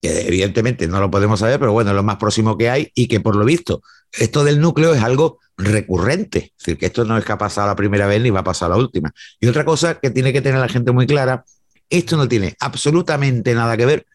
que 0.00 0.28
evidentemente 0.28 0.86
no 0.86 1.00
lo 1.00 1.10
podemos 1.10 1.40
saber, 1.40 1.58
pero 1.58 1.72
bueno, 1.72 1.90
es 1.90 1.96
lo 1.96 2.02
más 2.02 2.16
próximo 2.16 2.56
que 2.56 2.70
hay 2.70 2.92
y 2.94 3.08
que 3.08 3.20
por 3.20 3.34
lo 3.34 3.44
visto 3.44 3.82
esto 4.12 4.44
del 4.44 4.60
núcleo 4.60 4.94
es 4.94 5.02
algo 5.02 5.38
recurrente, 5.56 6.52
es 6.56 6.64
decir, 6.64 6.78
que 6.78 6.86
esto 6.86 7.04
no 7.04 7.18
es 7.18 7.24
que 7.24 7.32
ha 7.32 7.38
pasado 7.38 7.66
la 7.66 7.76
primera 7.76 8.06
vez 8.06 8.22
ni 8.22 8.30
va 8.30 8.40
a 8.40 8.44
pasar 8.44 8.70
la 8.70 8.76
última. 8.76 9.12
Y 9.40 9.48
otra 9.48 9.64
cosa 9.64 9.98
que 9.98 10.10
tiene 10.10 10.32
que 10.32 10.40
tener 10.40 10.60
la 10.60 10.68
gente 10.68 10.92
muy 10.92 11.06
clara, 11.06 11.44
esto 11.90 12.16
no 12.16 12.28
tiene 12.28 12.56
absolutamente 12.60 13.54
nada 13.54 13.76
que 13.76 13.86
ver 13.86 14.06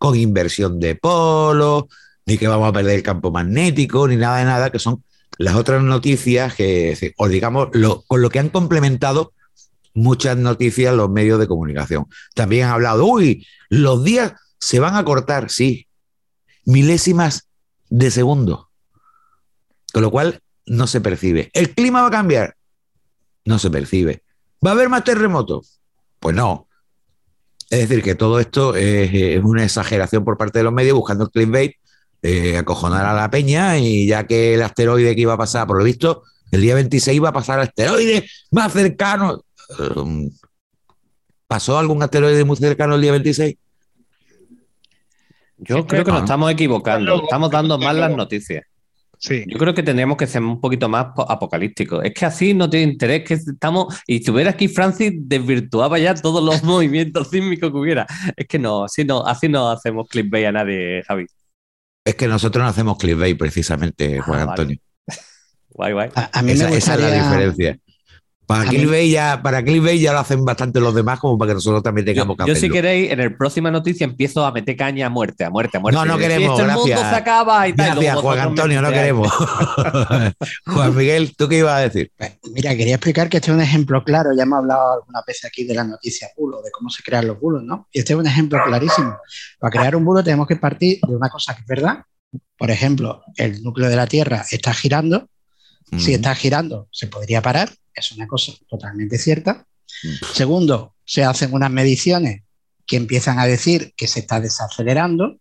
con 0.00 0.16
inversión 0.16 0.80
de 0.80 0.94
polo, 0.94 1.88
ni 2.24 2.38
que 2.38 2.48
vamos 2.48 2.70
a 2.70 2.72
perder 2.72 2.94
el 2.94 3.02
campo 3.02 3.30
magnético, 3.30 4.08
ni 4.08 4.16
nada 4.16 4.38
de 4.38 4.46
nada, 4.46 4.70
que 4.70 4.78
son 4.78 5.04
las 5.36 5.56
otras 5.56 5.82
noticias 5.82 6.54
que, 6.54 7.14
o 7.18 7.28
digamos, 7.28 7.68
lo, 7.74 8.00
con 8.08 8.22
lo 8.22 8.30
que 8.30 8.38
han 8.38 8.48
complementado 8.48 9.34
muchas 9.92 10.38
noticias 10.38 10.94
los 10.94 11.10
medios 11.10 11.38
de 11.38 11.46
comunicación. 11.46 12.06
También 12.34 12.64
han 12.64 12.72
hablado, 12.72 13.04
uy, 13.04 13.46
los 13.68 14.02
días 14.02 14.32
se 14.58 14.80
van 14.80 14.96
a 14.96 15.04
cortar, 15.04 15.50
sí, 15.50 15.86
milésimas 16.64 17.48
de 17.90 18.10
segundo. 18.10 18.70
Con 19.92 20.00
lo 20.00 20.10
cual 20.10 20.40
no 20.64 20.86
se 20.86 21.02
percibe. 21.02 21.50
¿El 21.52 21.74
clima 21.74 22.00
va 22.00 22.08
a 22.08 22.12
cambiar? 22.12 22.56
No 23.44 23.58
se 23.58 23.70
percibe. 23.70 24.22
¿Va 24.64 24.70
a 24.70 24.72
haber 24.72 24.88
más 24.88 25.04
terremotos? 25.04 25.78
Pues 26.20 26.34
no. 26.34 26.68
Es 27.70 27.88
decir, 27.88 28.02
que 28.02 28.16
todo 28.16 28.40
esto 28.40 28.74
es, 28.74 29.42
una 29.44 29.62
exageración 29.62 30.24
por 30.24 30.36
parte 30.36 30.58
de 30.58 30.64
los 30.64 30.72
medios 30.72 30.96
buscando 30.96 31.24
el 31.24 31.30
clickbait, 31.30 31.76
eh, 32.20 32.58
acojonar 32.58 33.06
a 33.06 33.14
la 33.14 33.30
peña 33.30 33.78
y 33.78 34.08
ya 34.08 34.26
que 34.26 34.54
el 34.54 34.62
asteroide 34.62 35.14
que 35.14 35.20
iba 35.22 35.34
a 35.34 35.38
pasar, 35.38 35.68
por 35.68 35.78
lo 35.78 35.84
visto, 35.84 36.24
el 36.50 36.62
día 36.62 36.74
26 36.74 37.22
va 37.22 37.28
a 37.28 37.32
pasar 37.32 37.60
el 37.60 37.68
asteroide 37.68 38.28
más 38.50 38.72
cercano. 38.72 39.44
Um, 39.94 40.28
¿Pasó 41.46 41.78
algún 41.78 42.02
asteroide 42.02 42.44
muy 42.44 42.56
cercano 42.56 42.96
el 42.96 43.02
día 43.02 43.12
26? 43.12 43.56
Yo 45.58 45.86
creo 45.86 46.04
que 46.04 46.10
nos 46.10 46.22
estamos 46.22 46.50
equivocando, 46.50 47.22
estamos 47.22 47.50
dando 47.50 47.78
mal 47.78 48.00
las 48.00 48.16
noticias. 48.16 48.64
Sí. 49.20 49.44
Yo 49.46 49.58
creo 49.58 49.74
que 49.74 49.82
tendríamos 49.82 50.16
que 50.16 50.26
ser 50.26 50.42
un 50.42 50.60
poquito 50.62 50.88
más 50.88 51.08
apocalípticos. 51.28 52.02
Es 52.02 52.14
que 52.14 52.24
así 52.24 52.54
no 52.54 52.70
tiene 52.70 52.92
interés, 52.92 53.22
que 53.22 53.34
estamos. 53.34 54.02
Y 54.06 54.20
si 54.20 54.30
hubiera 54.30 54.50
aquí 54.50 54.66
Francis, 54.66 55.12
desvirtuaba 55.14 55.98
ya 55.98 56.14
todos 56.14 56.42
los 56.42 56.62
movimientos 56.64 57.28
sísmicos 57.28 57.70
que 57.70 57.76
hubiera. 57.76 58.06
Es 58.34 58.46
que 58.46 58.58
no, 58.58 58.84
así 58.84 59.04
no, 59.04 59.24
así 59.26 59.48
no 59.48 59.70
hacemos 59.70 60.08
clickbait 60.08 60.46
a 60.46 60.52
nadie, 60.52 61.02
Javi. 61.06 61.26
Es 62.02 62.14
que 62.14 62.26
nosotros 62.28 62.64
no 62.64 62.70
hacemos 62.70 62.96
clickbait 62.96 63.36
precisamente, 63.36 64.18
ah, 64.18 64.22
Juan 64.22 64.48
Antonio. 64.48 64.78
Guay, 65.68 65.92
guay. 65.92 66.10
A, 66.14 66.42
mí 66.42 66.54
me 66.54 66.68
gustaría... 66.68 66.78
esa 66.78 66.94
es 66.94 67.00
la 67.00 67.10
diferencia. 67.12 67.78
Para 68.50 68.64
clickbait, 68.68 69.12
ya, 69.12 69.40
para 69.40 69.60
ya 69.62 70.12
lo 70.12 70.18
hacen 70.18 70.44
bastante 70.44 70.80
los 70.80 70.92
demás, 70.92 71.20
como 71.20 71.38
para 71.38 71.50
que 71.50 71.54
nosotros 71.54 71.84
también 71.84 72.04
tengamos 72.04 72.36
que 72.36 72.46
Yo, 72.48 72.56
si 72.56 72.68
queréis, 72.68 73.12
en 73.12 73.20
el 73.20 73.36
próxima 73.36 73.70
noticia 73.70 74.04
empiezo 74.04 74.44
a 74.44 74.50
meter 74.50 74.76
caña 74.76 75.06
a 75.06 75.08
muerte, 75.08 75.44
a 75.44 75.50
muerte, 75.50 75.76
a 75.76 75.80
muerte. 75.80 75.96
No, 75.96 76.04
no 76.04 76.18
queremos, 76.18 76.58
si 76.58 76.64
gracias. 76.64 76.84
El 76.84 76.94
mundo 76.94 77.10
se 77.10 77.14
acaba 77.14 77.68
y 77.68 77.74
tal. 77.74 77.90
Gracias, 77.90 78.16
Juan 78.16 78.38
Antonio, 78.40 78.82
no 78.82 78.90
queremos. 78.90 79.32
Juan 80.66 80.96
Miguel, 80.96 81.32
¿tú 81.36 81.48
qué 81.48 81.58
ibas 81.58 81.74
a 81.74 81.78
decir? 81.78 82.10
Pues, 82.16 82.40
mira, 82.52 82.74
quería 82.74 82.96
explicar 82.96 83.28
que 83.28 83.36
este 83.36 83.52
es 83.52 83.54
un 83.54 83.62
ejemplo 83.62 84.02
claro. 84.02 84.30
Ya 84.36 84.42
hemos 84.42 84.58
hablado 84.58 84.94
algunas 84.94 85.24
veces 85.24 85.44
aquí 85.44 85.62
de 85.62 85.74
la 85.74 85.84
noticia 85.84 86.26
bulo, 86.36 86.60
de 86.60 86.72
cómo 86.72 86.90
se 86.90 87.04
crean 87.04 87.28
los 87.28 87.38
bulos, 87.38 87.62
¿no? 87.62 87.86
Y 87.92 88.00
este 88.00 88.14
es 88.14 88.18
un 88.18 88.26
ejemplo 88.26 88.58
clarísimo. 88.66 89.16
Para 89.60 89.70
crear 89.70 89.94
un 89.94 90.04
bulo 90.04 90.24
tenemos 90.24 90.48
que 90.48 90.56
partir 90.56 90.98
de 91.06 91.14
una 91.14 91.28
cosa 91.28 91.54
que 91.54 91.60
es 91.60 91.68
verdad. 91.68 92.02
Por 92.58 92.72
ejemplo, 92.72 93.22
el 93.36 93.62
núcleo 93.62 93.88
de 93.88 93.94
la 93.94 94.08
Tierra 94.08 94.44
está 94.50 94.74
girando. 94.74 95.28
Si 95.96 96.14
está 96.14 96.34
girando, 96.36 96.88
se 96.92 97.08
podría 97.08 97.42
parar 97.42 97.68
es 98.00 98.12
una 98.12 98.26
cosa 98.26 98.52
totalmente 98.68 99.18
cierta. 99.18 99.64
Segundo, 100.34 100.94
se 101.04 101.24
hacen 101.24 101.52
unas 101.52 101.70
mediciones 101.70 102.42
que 102.86 102.96
empiezan 102.96 103.38
a 103.38 103.46
decir 103.46 103.92
que 103.96 104.06
se 104.06 104.20
está 104.20 104.40
desacelerando, 104.40 105.38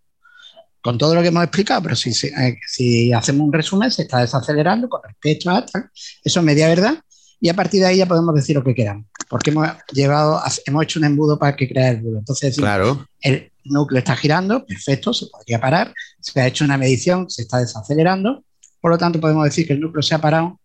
con 0.81 0.97
todo 0.97 1.15
lo 1.15 1.21
que 1.21 1.27
hemos 1.27 1.43
explicado, 1.43 1.81
pero 1.83 1.95
si, 1.95 2.09
eh, 2.27 2.57
si 2.65 3.11
hacemos 3.11 3.45
un 3.45 3.53
resumen, 3.53 3.91
se 3.91 4.03
está 4.03 4.19
desacelerando 4.19 4.87
con 4.87 5.01
respecto 5.03 5.49
a 5.49 5.65
tal. 5.65 5.89
Eso 6.23 6.39
es 6.39 6.45
media 6.45 6.67
verdad. 6.67 7.03
Y 7.41 7.49
a 7.49 7.53
partir 7.53 7.81
de 7.81 7.87
ahí 7.87 7.97
ya 7.97 8.05
podemos 8.05 8.35
decir 8.35 8.55
lo 8.55 8.63
que 8.63 8.75
queramos, 8.75 9.05
porque 9.29 9.49
hemos, 9.49 9.67
llevado, 9.93 10.41
hemos 10.65 10.83
hecho 10.83 10.99
un 10.99 11.05
embudo 11.05 11.39
para 11.39 11.55
que 11.55 11.67
crea 11.67 11.89
el 11.89 12.01
bulo. 12.01 12.19
Entonces, 12.19 12.55
claro. 12.57 13.05
el 13.21 13.51
núcleo 13.63 13.99
está 13.99 14.15
girando, 14.15 14.65
perfecto, 14.65 15.13
se 15.13 15.27
podría 15.27 15.59
parar. 15.59 15.93
Se 16.19 16.39
ha 16.39 16.47
hecho 16.47 16.65
una 16.65 16.77
medición, 16.77 17.29
se 17.29 17.43
está 17.43 17.59
desacelerando. 17.59 18.43
Por 18.81 18.91
lo 18.91 18.97
tanto, 18.97 19.19
podemos 19.19 19.45
decir 19.45 19.65
que 19.67 19.73
el 19.73 19.79
núcleo 19.79 20.01
se 20.01 20.15
ha 20.15 20.19
parado 20.19 20.58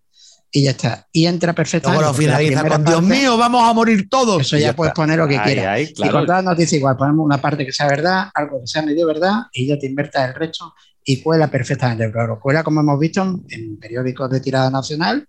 y 0.57 0.63
ya 0.63 0.71
está. 0.71 1.09
Y 1.11 1.27
entra 1.27 1.53
perfectamente. 1.53 2.01
Luego 2.01 2.13
lo 2.13 2.17
finaliza 2.17 2.69
con 2.69 2.85
Dios 2.85 3.03
mío, 3.03 3.37
vamos 3.37 3.69
a 3.69 3.73
morir 3.73 4.09
todos. 4.09 4.41
Eso 4.41 4.57
ya, 4.57 4.73
puedes 4.73 4.95
poner 4.95 5.19
lo 5.19 5.27
que 5.27 5.43
quieras. 5.43 5.81
Y 5.81 6.09
con 6.09 6.25
todas 6.25 6.45
noticias 6.45 6.75
igual, 6.75 6.97
ponemos 6.97 7.27
una 7.27 7.39
parte 7.39 7.67
que 7.67 7.73
sea 7.73 7.89
verdad, 7.89 8.29
algo 8.33 8.61
que 8.61 8.69
sea 8.69 8.83
medio 8.83 9.05
verdad, 9.05 9.47
y 9.53 9.67
ya 9.67 9.77
te 9.77 9.87
invertas 9.87 10.29
el 10.29 10.35
resto 10.37 10.73
y 11.03 11.21
cuela 11.21 11.51
perfectamente. 11.51 12.09
Pero 12.09 12.39
cuela, 12.39 12.63
como 12.63 12.83
hemos 12.83 13.01
visto, 13.01 13.21
en 13.49 13.79
periódicos 13.81 14.31
de 14.31 14.39
tirada 14.39 14.71
nacional, 14.71 15.27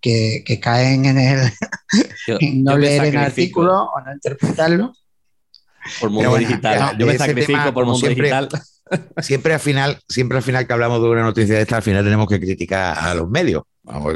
que, 0.00 0.44
que 0.46 0.60
caen 0.60 1.06
en 1.06 1.18
el 1.18 1.52
no 2.62 2.78
leer 2.78 3.06
el 3.06 3.16
artículo 3.16 3.82
o 3.82 4.00
no 4.00 4.12
interpretarlo. 4.12 4.92
Por 5.98 6.10
mundo 6.10 6.36
digital. 6.36 6.96
yo 6.96 7.04
me 7.04 7.18
sacrifico 7.18 7.74
por 7.74 7.84
mundo 7.84 8.06
digital. 8.06 8.48
Siempre 9.18 9.54
al 9.54 9.60
final, 9.60 9.98
siempre 10.08 10.38
al 10.38 10.44
final 10.44 10.66
que 10.66 10.72
hablamos 10.72 11.02
de 11.02 11.08
una 11.08 11.22
noticia 11.22 11.56
de 11.56 11.62
esta, 11.62 11.76
al 11.76 11.82
final 11.82 12.04
tenemos 12.04 12.28
que 12.28 12.40
criticar 12.40 12.96
a 12.98 13.14
los 13.14 13.28
medios 13.28 13.62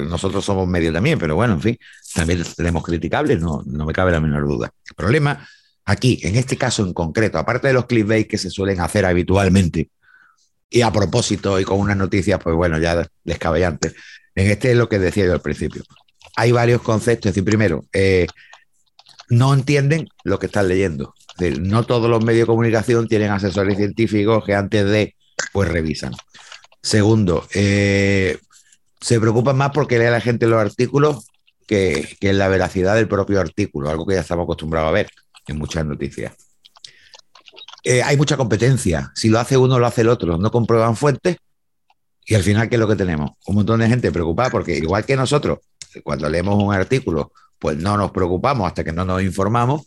nosotros 0.09 0.45
somos 0.45 0.69
medios 0.69 0.93
también, 0.93 1.19
pero 1.19 1.35
bueno, 1.35 1.55
en 1.55 1.61
fin, 1.61 1.79
también 2.14 2.43
tenemos 2.57 2.83
criticables, 2.83 3.41
no, 3.41 3.62
no 3.64 3.87
me 3.87 3.93
cabe 3.93 4.12
la 4.12 4.21
menor 4.21 4.47
duda. 4.47 4.73
El 4.88 4.95
problema 4.95 5.47
aquí, 5.85 6.21
en 6.23 6.37
este 6.37 6.57
caso 6.57 6.85
en 6.85 6.93
concreto, 6.93 7.38
aparte 7.38 7.69
de 7.69 7.75
los 7.75 7.87
clickbait 7.87 8.29
que 8.29 8.38
se 8.38 8.50
suelen 8.50 8.81
hacer 8.81 9.05
habitualmente, 9.07 9.91
y 10.69 10.83
a 10.83 10.91
propósito 10.91 11.61
y 11.61 11.64
con 11.64 11.81
unas 11.81 11.97
noticias, 11.97 12.41
pues 12.43 12.57
bueno, 12.57 12.79
ya 12.79 13.07
descabellantes, 13.25 13.95
en 14.35 14.50
este 14.50 14.73
es 14.73 14.76
lo 14.76 14.88
que 14.88 14.99
decía 14.99 15.26
yo 15.26 15.33
al 15.33 15.43
principio. 15.43 15.83
Hay 16.37 16.52
varios 16.52 16.81
conceptos, 16.81 17.29
es 17.29 17.35
decir, 17.35 17.45
primero, 17.45 17.85
eh, 17.93 18.26
no 19.29 19.52
entienden 19.52 20.09
lo 20.25 20.38
que 20.38 20.47
están 20.47 20.69
leyendo. 20.69 21.14
No 21.60 21.84
todos 21.84 22.08
los 22.08 22.24
medios 22.24 22.42
de 22.42 22.52
comunicación 22.52 23.08
tienen 23.08 23.30
asesores 23.30 23.76
científicos 23.76 24.44
que 24.44 24.54
antes 24.54 24.84
de, 24.84 25.16
pues 25.52 25.68
revisan. 25.68 26.12
Segundo, 26.82 27.46
eh, 27.54 28.38
se 29.00 29.20
preocupan 29.20 29.56
más 29.56 29.70
porque 29.72 29.98
lee 29.98 30.10
la 30.10 30.20
gente 30.20 30.46
los 30.46 30.60
artículos 30.60 31.26
que, 31.66 32.16
que 32.20 32.32
la 32.32 32.48
veracidad 32.48 32.94
del 32.94 33.08
propio 33.08 33.40
artículo, 33.40 33.90
algo 33.90 34.06
que 34.06 34.14
ya 34.14 34.20
estamos 34.20 34.44
acostumbrados 34.44 34.88
a 34.88 34.92
ver 34.92 35.08
en 35.46 35.58
muchas 35.58 35.84
noticias. 35.86 36.32
Eh, 37.84 38.02
hay 38.02 38.16
mucha 38.16 38.36
competencia. 38.36 39.10
Si 39.14 39.28
lo 39.28 39.40
hace 39.40 39.56
uno, 39.56 39.78
lo 39.78 39.86
hace 39.86 40.02
el 40.02 40.08
otro. 40.08 40.38
No 40.38 40.50
comprueban 40.50 40.96
fuentes 40.96 41.36
y 42.24 42.34
al 42.34 42.42
final, 42.42 42.68
¿qué 42.68 42.76
es 42.76 42.80
lo 42.80 42.88
que 42.88 42.96
tenemos? 42.96 43.32
Un 43.46 43.56
montón 43.56 43.80
de 43.80 43.88
gente 43.88 44.12
preocupada 44.12 44.50
porque 44.50 44.76
igual 44.76 45.04
que 45.04 45.16
nosotros, 45.16 45.58
cuando 46.04 46.28
leemos 46.28 46.62
un 46.62 46.72
artículo, 46.72 47.32
pues 47.58 47.76
no 47.76 47.96
nos 47.96 48.10
preocupamos 48.12 48.66
hasta 48.66 48.84
que 48.84 48.92
no 48.92 49.04
nos 49.04 49.22
informamos, 49.22 49.82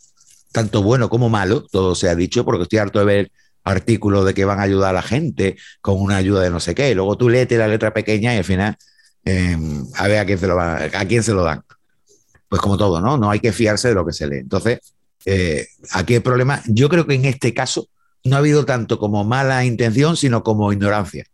tanto 0.56 0.82
bueno 0.82 1.08
como 1.08 1.28
malo, 1.28 1.64
todo 1.70 1.94
se 1.94 2.08
ha 2.08 2.14
dicho, 2.14 2.44
porque 2.44 2.62
estoy 2.64 2.78
harto 2.78 2.98
de 2.98 3.04
ver 3.04 3.32
artículos 3.62 4.24
de 4.24 4.34
que 4.34 4.44
van 4.44 4.58
a 4.58 4.62
ayudar 4.62 4.90
a 4.90 4.92
la 4.94 5.02
gente 5.02 5.56
con 5.80 6.00
una 6.00 6.16
ayuda 6.16 6.42
de 6.42 6.50
no 6.50 6.60
sé 6.60 6.74
qué. 6.74 6.90
Y 6.90 6.94
luego 6.94 7.16
tú 7.16 7.28
lees 7.28 7.50
la 7.50 7.68
letra 7.68 7.92
pequeña 7.92 8.34
y 8.34 8.38
al 8.38 8.44
final 8.44 8.76
Em, 9.26 9.84
a 9.96 10.06
ver 10.06 10.20
a 10.20 10.24
quién, 10.24 10.38
se 10.38 10.46
lo 10.46 10.58
a 10.60 10.88
quién 11.08 11.22
se 11.24 11.32
lo 11.32 11.42
dan. 11.42 11.64
Pues 12.48 12.62
como 12.62 12.78
todo, 12.78 13.00
¿no? 13.00 13.18
No 13.18 13.28
hay 13.28 13.40
que 13.40 13.52
fiarse 13.52 13.88
de 13.88 13.94
lo 13.94 14.06
que 14.06 14.12
se 14.12 14.28
lee. 14.28 14.38
Entonces, 14.38 14.78
eh, 15.24 15.66
aquí 15.90 16.14
el 16.14 16.22
problema, 16.22 16.62
yo 16.66 16.88
creo 16.88 17.08
que 17.08 17.14
en 17.14 17.24
este 17.24 17.52
caso 17.52 17.88
no 18.22 18.36
ha 18.36 18.38
habido 18.38 18.64
tanto 18.64 19.00
como 19.00 19.24
mala 19.24 19.64
intención, 19.64 20.16
sino 20.16 20.44
como 20.44 20.72
ignorancia. 20.72 21.26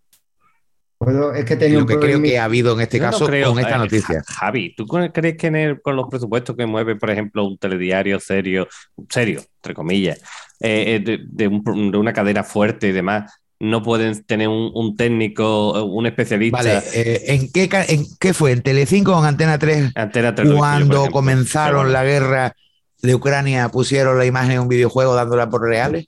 Es 1.34 1.44
que 1.44 1.56
tenía 1.56 1.78
lo 1.78 1.86
que 1.86 1.98
creo 1.98 2.22
que 2.22 2.38
ha 2.38 2.44
habido 2.44 2.74
en 2.74 2.80
este 2.80 2.98
caso 2.98 3.26
con 3.26 3.58
esta 3.58 3.78
noticia. 3.78 4.22
Javi, 4.26 4.74
¿tú 4.74 4.86
crees 4.86 5.36
que 5.36 5.76
con 5.82 5.96
los 5.96 6.08
presupuestos 6.08 6.56
que 6.56 6.66
mueve, 6.66 6.96
por 6.96 7.10
ejemplo, 7.10 7.44
un 7.44 7.58
telediario 7.58 8.20
serio, 8.20 8.68
serio, 9.08 9.42
entre 9.56 9.74
comillas, 9.74 10.18
eh, 10.60 11.02
eh, 11.06 11.18
de, 11.22 11.48
una 11.48 12.12
cadena 12.12 12.44
fuerte 12.44 12.88
y 12.88 12.92
demás, 12.92 13.32
no 13.58 13.82
pueden 13.82 14.24
tener 14.24 14.48
un, 14.48 14.96
técnico, 14.96 15.84
un 15.84 16.06
especialista. 16.06 16.58
Vale, 16.58 16.82
eh, 16.94 17.22
¿en, 17.28 17.52
qué, 17.52 17.68
¿en 17.88 18.04
qué 18.18 18.34
fue? 18.34 18.52
¿En 18.52 18.62
Telecinco 18.62 19.14
o 19.14 19.20
en 19.20 19.26
Antena 19.26 19.58
3? 19.58 19.92
Antena 19.94 20.34
3 20.34 20.52
cuando 20.52 21.10
comenzaron 21.10 21.92
la 21.92 22.02
guerra 22.02 22.56
de 23.02 23.14
Ucrania, 23.14 23.68
pusieron 23.68 24.18
la 24.18 24.26
imagen 24.26 24.52
de 24.52 24.60
un 24.60 24.68
videojuego 24.68 25.14
dándola 25.14 25.48
por 25.48 25.62
reales. 25.62 26.06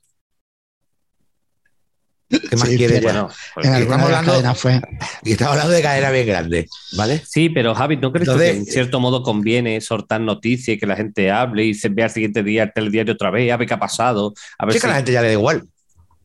¿Qué 2.28 2.56
más 2.56 2.68
quieres? 2.68 3.02
Bueno, 3.02 3.28
estamos 3.56 4.10
hablando, 4.10 4.54
fue. 4.54 4.80
Y 5.22 5.32
estamos 5.32 5.52
hablando 5.52 5.72
de 5.72 5.82
cadena 5.82 6.10
bien 6.10 6.26
grande, 6.26 6.68
¿vale? 6.96 7.22
Sí, 7.26 7.50
pero 7.50 7.74
Javi, 7.74 7.96
¿no 7.96 8.12
crees 8.12 8.28
que 8.28 8.50
en 8.50 8.66
cierto 8.66 9.00
modo 9.00 9.22
conviene 9.22 9.80
soltar 9.80 10.20
noticias 10.20 10.76
y 10.76 10.78
que 10.78 10.86
la 10.86 10.96
gente 10.96 11.30
hable 11.30 11.64
y 11.64 11.74
se 11.74 11.88
vea 11.88 12.06
al 12.06 12.10
siguiente 12.10 12.42
día 12.42 12.64
el 12.64 12.72
telediario 12.72 13.14
otra 13.14 13.30
vez, 13.30 13.52
a 13.52 13.56
ver 13.56 13.68
qué 13.68 13.74
ha 13.74 13.78
pasado? 13.78 14.32
A 14.58 14.66
ver 14.66 14.74
si... 14.74 14.80
que 14.80 14.86
a 14.86 14.90
la 14.90 14.96
gente 14.96 15.12
ya 15.12 15.22
le 15.22 15.28
da 15.28 15.32
igual. 15.34 15.64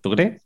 ¿Tú 0.01 0.11
crees? 0.11 0.41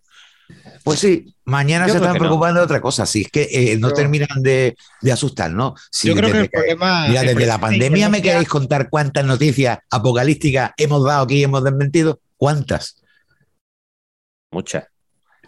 Pues 0.83 0.99
sí, 0.99 1.33
mañana 1.45 1.87
se 1.87 1.95
están 1.95 2.17
preocupando 2.17 2.59
de 2.59 2.65
otra 2.65 2.81
cosa. 2.81 3.05
Si 3.05 3.21
es 3.21 3.29
que 3.29 3.47
eh, 3.49 3.77
no 3.77 3.91
terminan 3.91 4.41
de, 4.41 4.75
asustar, 5.11 5.51
¿no? 5.51 5.75
yo 6.03 6.13
creo 6.13 6.31
que 6.31 6.39
el 6.39 6.49
problema. 6.49 7.07
Mira, 7.07 7.23
desde 7.23 7.45
la 7.45 7.57
pandemia 7.57 8.09
me 8.09 8.21
queréis 8.21 8.49
contar 8.49 8.89
cuántas 8.89 9.23
noticias 9.25 9.79
apocalípticas 9.89 10.71
hemos 10.77 11.05
dado 11.05 11.23
aquí 11.23 11.37
y 11.37 11.43
hemos 11.43 11.63
desmentido. 11.63 12.19
¿Cuántas? 12.35 13.01
Muchas. 14.51 14.83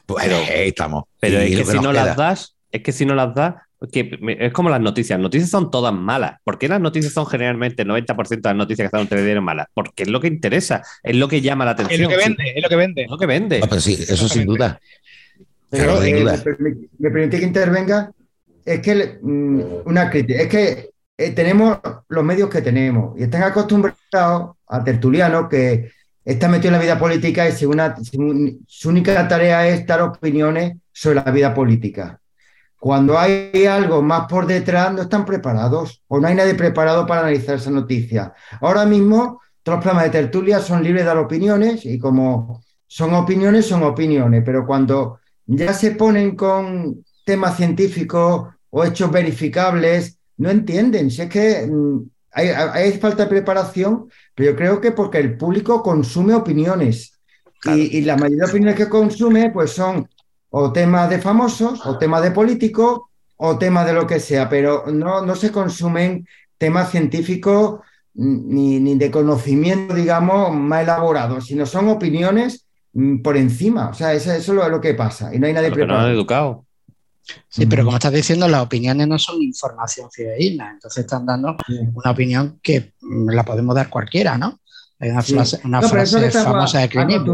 Pues 0.05 0.25
ahí 0.25 0.69
estamos. 0.69 1.05
Pero 1.19 1.39
es 1.39 1.55
que, 1.55 1.65
si 1.65 1.79
no 1.79 1.91
las 1.91 2.15
das, 2.15 2.55
es 2.71 2.81
que 2.81 2.91
si 2.91 3.05
no 3.05 3.15
las 3.15 3.33
das, 3.33 3.55
es 3.91 4.53
como 4.53 4.69
las 4.69 4.81
noticias. 4.81 5.17
Las 5.17 5.23
noticias 5.23 5.49
son 5.49 5.71
todas 5.71 5.93
malas. 5.93 6.39
¿Por 6.43 6.57
qué 6.57 6.67
las 6.67 6.81
noticias 6.81 7.13
son 7.13 7.25
generalmente 7.25 7.83
el 7.83 7.89
90% 7.89 8.29
de 8.29 8.39
las 8.41 8.55
noticias 8.55 8.83
que 8.83 8.87
están 8.87 9.01
en 9.01 9.07
telediario 9.07 9.41
malas? 9.41 9.67
Porque 9.73 10.03
es 10.03 10.09
lo 10.09 10.19
que 10.19 10.27
interesa, 10.27 10.83
es 11.03 11.15
lo 11.15 11.27
que 11.27 11.41
llama 11.41 11.65
la 11.65 11.71
atención. 11.71 12.01
Es 12.01 12.07
lo 12.07 12.09
que 12.09 12.17
vende, 12.17 12.53
es 12.55 12.63
lo 12.63 12.69
que 12.69 12.75
vende. 12.75 13.01
Es 13.03 13.09
lo 13.09 13.17
que 13.17 13.25
vende. 13.25 13.61
Ah, 13.69 13.79
sí, 13.79 13.93
eso 13.93 14.27
sin 14.29 14.45
duda. 14.45 14.79
Pero 15.69 16.01
eh, 16.01 16.23
me, 16.99 17.09
permití 17.09 17.39
que 17.39 17.45
intervenga. 17.45 18.11
Es 18.63 18.79
que 18.79 19.19
mm, 19.21 19.61
una 19.85 20.09
crítica, 20.09 20.41
es 20.41 20.47
que 20.47 20.89
eh, 21.17 21.31
tenemos 21.31 21.79
los 22.09 22.23
medios 22.23 22.49
que 22.49 22.61
tenemos 22.61 23.17
y 23.19 23.23
están 23.23 23.43
acostumbrados 23.43 24.55
a 24.67 24.83
tertulianos 24.83 25.47
que 25.49 25.91
está 26.25 26.47
metido 26.47 26.69
en 26.69 26.73
la 26.73 26.83
vida 26.83 26.99
política 26.99 27.47
y 27.47 27.51
su, 27.51 27.69
única 28.89 29.27
tarea 29.27 29.67
es 29.67 29.85
dar 29.85 30.01
opiniones 30.01 30.77
sobre 30.91 31.15
la 31.23 31.31
vida 31.31 31.53
política. 31.53 32.19
Cuando 32.79 33.17
hay 33.17 33.65
algo 33.65 34.01
más 34.01 34.27
por 34.27 34.47
detrás, 34.47 34.93
no 34.93 35.03
están 35.03 35.25
preparados 35.25 36.03
o 36.07 36.19
no 36.19 36.27
hay 36.27 36.35
nadie 36.35 36.55
preparado 36.55 37.05
para 37.05 37.21
analizar 37.21 37.55
esa 37.55 37.69
noticia. 37.69 38.33
Ahora 38.59 38.85
mismo, 38.85 39.41
todos 39.63 39.77
los 39.77 39.83
programas 39.83 40.05
de 40.05 40.19
tertulia 40.21 40.59
son 40.59 40.83
libres 40.83 41.03
de 41.03 41.07
dar 41.07 41.17
opiniones 41.17 41.85
y 41.85 41.97
como 41.97 42.63
son 42.87 43.13
opiniones, 43.13 43.65
son 43.67 43.83
opiniones, 43.83 44.43
pero 44.45 44.65
cuando 44.65 45.19
ya 45.45 45.73
se 45.73 45.91
ponen 45.91 46.35
con 46.35 47.03
temas 47.23 47.57
científicos 47.57 48.49
o 48.69 48.83
hechos 48.83 49.11
verificables, 49.11 50.19
no 50.37 50.49
entienden. 50.49 51.09
Si 51.09 51.21
es 51.21 51.29
que 51.29 51.69
mm, 52.35 52.69
hay, 52.73 52.91
falta 52.99 53.23
de 53.23 53.29
preparación, 53.29 54.09
pero 54.33 54.51
yo 54.51 54.57
creo 54.57 54.81
que 54.81 54.91
porque 54.91 55.19
el 55.19 55.37
público 55.37 55.81
consume 55.81 56.33
opiniones 56.33 57.19
y, 57.65 57.97
y, 57.97 58.01
la 58.01 58.15
mayoría 58.15 58.45
de 58.45 58.51
opiniones 58.51 58.75
que 58.75 58.89
consume 58.89 59.49
pues 59.49 59.71
son 59.71 60.07
o 60.49 60.71
temas 60.71 61.09
de 61.09 61.19
famosos, 61.19 61.85
o 61.85 61.97
temas 61.97 62.23
de 62.23 62.31
políticos, 62.31 63.01
o 63.37 63.57
temas 63.57 63.85
de 63.85 63.93
lo 63.93 64.07
que 64.07 64.19
sea, 64.19 64.47
pero 64.47 64.85
no, 64.87 65.25
no 65.25 65.35
se 65.35 65.51
consumen 65.51 66.25
temas 66.57 66.91
científicos 66.91 67.81
ni, 68.13 68.79
ni 68.79 68.97
de 68.97 69.11
conocimiento, 69.11 69.93
digamos, 69.93 70.55
más 70.55 70.83
elaborados, 70.83 71.45
sino 71.45 71.65
son 71.65 71.89
opiniones 71.89 72.65
mm, 72.93 73.17
por 73.21 73.35
encima. 73.35 73.89
O 73.89 73.93
sea, 73.93 74.13
eso, 74.13 74.31
es 74.31 74.47
lo, 74.47 74.79
que 74.79 74.93
pasa 74.93 75.35
y 75.35 75.39
no 75.39 75.47
hay 75.47 75.53
nadie 75.53 75.71
preparado. 75.71 76.07
No 76.07 76.13
educado. 76.13 76.64
Sí, 77.49 77.65
pero 77.65 77.83
como 77.83 77.97
estás 77.97 78.13
diciendo, 78.13 78.47
las 78.47 78.61
opiniones 78.61 79.07
no 79.07 79.17
son 79.17 79.41
información 79.41 80.11
fidedigna, 80.11 80.71
entonces 80.71 81.05
están 81.05 81.25
dando 81.25 81.55
una 81.93 82.11
opinión 82.11 82.59
que 82.61 82.93
mm, 83.01 83.29
la 83.29 83.43
podemos 83.43 83.75
dar 83.75 83.89
cualquiera, 83.89 84.37
¿no? 84.37 84.59
Hay 84.97 85.09
una 85.09 85.21
frase, 85.21 86.31
famosa 86.31 86.79
de 86.79 86.89
Clint 86.89 87.27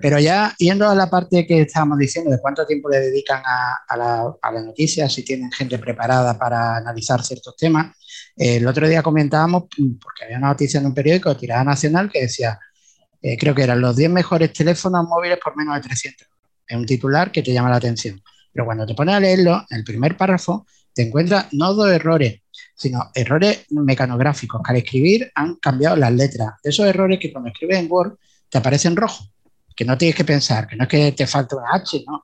Pero 0.00 0.20
ya 0.20 0.54
yendo 0.58 0.88
a 0.88 0.94
la 0.94 1.10
parte 1.10 1.44
que 1.44 1.62
estábamos 1.62 1.98
diciendo 1.98 2.30
de 2.30 2.40
cuánto 2.40 2.64
tiempo 2.64 2.88
le 2.88 3.00
dedican 3.00 3.42
a, 3.44 3.96
la, 3.96 4.62
noticia, 4.62 5.08
si 5.08 5.24
tienen 5.24 5.50
gente 5.50 5.78
preparada 5.78 6.38
para 6.38 6.76
analizar 6.76 7.22
ciertos 7.24 7.56
temas. 7.56 7.96
Eh, 8.36 8.56
el 8.56 8.66
otro 8.66 8.86
día 8.86 9.02
comentábamos, 9.02 9.64
porque 10.00 10.24
había 10.24 10.38
una 10.38 10.48
noticia 10.48 10.78
en 10.78 10.86
un 10.86 10.94
periódico, 10.94 11.36
Tirada 11.36 11.64
Nacional, 11.64 12.08
que 12.10 12.22
decía, 12.22 12.60
eh, 13.20 13.36
creo 13.36 13.56
que 13.56 13.64
eran 13.64 13.80
los 13.80 13.96
10 13.96 14.10
mejores 14.10 14.52
teléfonos 14.52 15.04
móviles 15.08 15.38
por 15.42 15.56
menos 15.56 15.74
de 15.74 15.80
300 15.80 16.22
euros. 16.22 16.38
Es 16.66 16.76
un 16.76 16.86
titular 16.86 17.32
que 17.32 17.42
te 17.42 17.52
llama 17.52 17.70
la 17.70 17.76
atención. 17.76 18.22
Pero 18.54 18.64
cuando 18.64 18.86
te 18.86 18.94
pones 18.94 19.16
a 19.16 19.20
leerlo, 19.20 19.66
en 19.68 19.78
el 19.78 19.84
primer 19.84 20.16
párrafo, 20.16 20.64
te 20.94 21.02
encuentras 21.02 21.52
no 21.52 21.74
dos 21.74 21.90
errores, 21.90 22.40
sino 22.76 23.10
errores 23.14 23.66
mecanográficos, 23.70 24.62
que 24.62 24.70
al 24.70 24.76
escribir 24.76 25.32
han 25.34 25.56
cambiado 25.56 25.96
las 25.96 26.12
letras. 26.12 26.54
Esos 26.62 26.86
errores 26.86 27.18
que 27.20 27.32
cuando 27.32 27.50
escribes 27.50 27.78
en 27.78 27.90
Word 27.90 28.16
te 28.48 28.58
aparecen 28.58 28.94
rojo, 28.94 29.24
que 29.74 29.84
no 29.84 29.98
tienes 29.98 30.14
que 30.14 30.24
pensar, 30.24 30.68
que 30.68 30.76
no 30.76 30.84
es 30.84 30.88
que 30.88 31.12
te 31.12 31.26
falte 31.26 31.56
una 31.56 31.72
H, 31.72 32.04
¿no? 32.06 32.22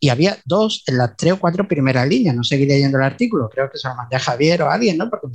Y 0.00 0.08
había 0.08 0.36
dos 0.44 0.82
en 0.88 0.98
las 0.98 1.16
tres 1.16 1.34
o 1.34 1.38
cuatro 1.38 1.68
primeras 1.68 2.08
líneas. 2.08 2.34
No 2.34 2.42
seguiré 2.42 2.74
leyendo 2.74 2.98
el 2.98 3.04
artículo, 3.04 3.48
creo 3.48 3.70
que 3.70 3.78
se 3.78 3.86
lo 3.86 3.94
mandé 3.94 4.16
a 4.16 4.18
Javier 4.18 4.62
o 4.62 4.68
a 4.68 4.74
alguien, 4.74 4.98
¿no? 4.98 5.08
Porque 5.08 5.28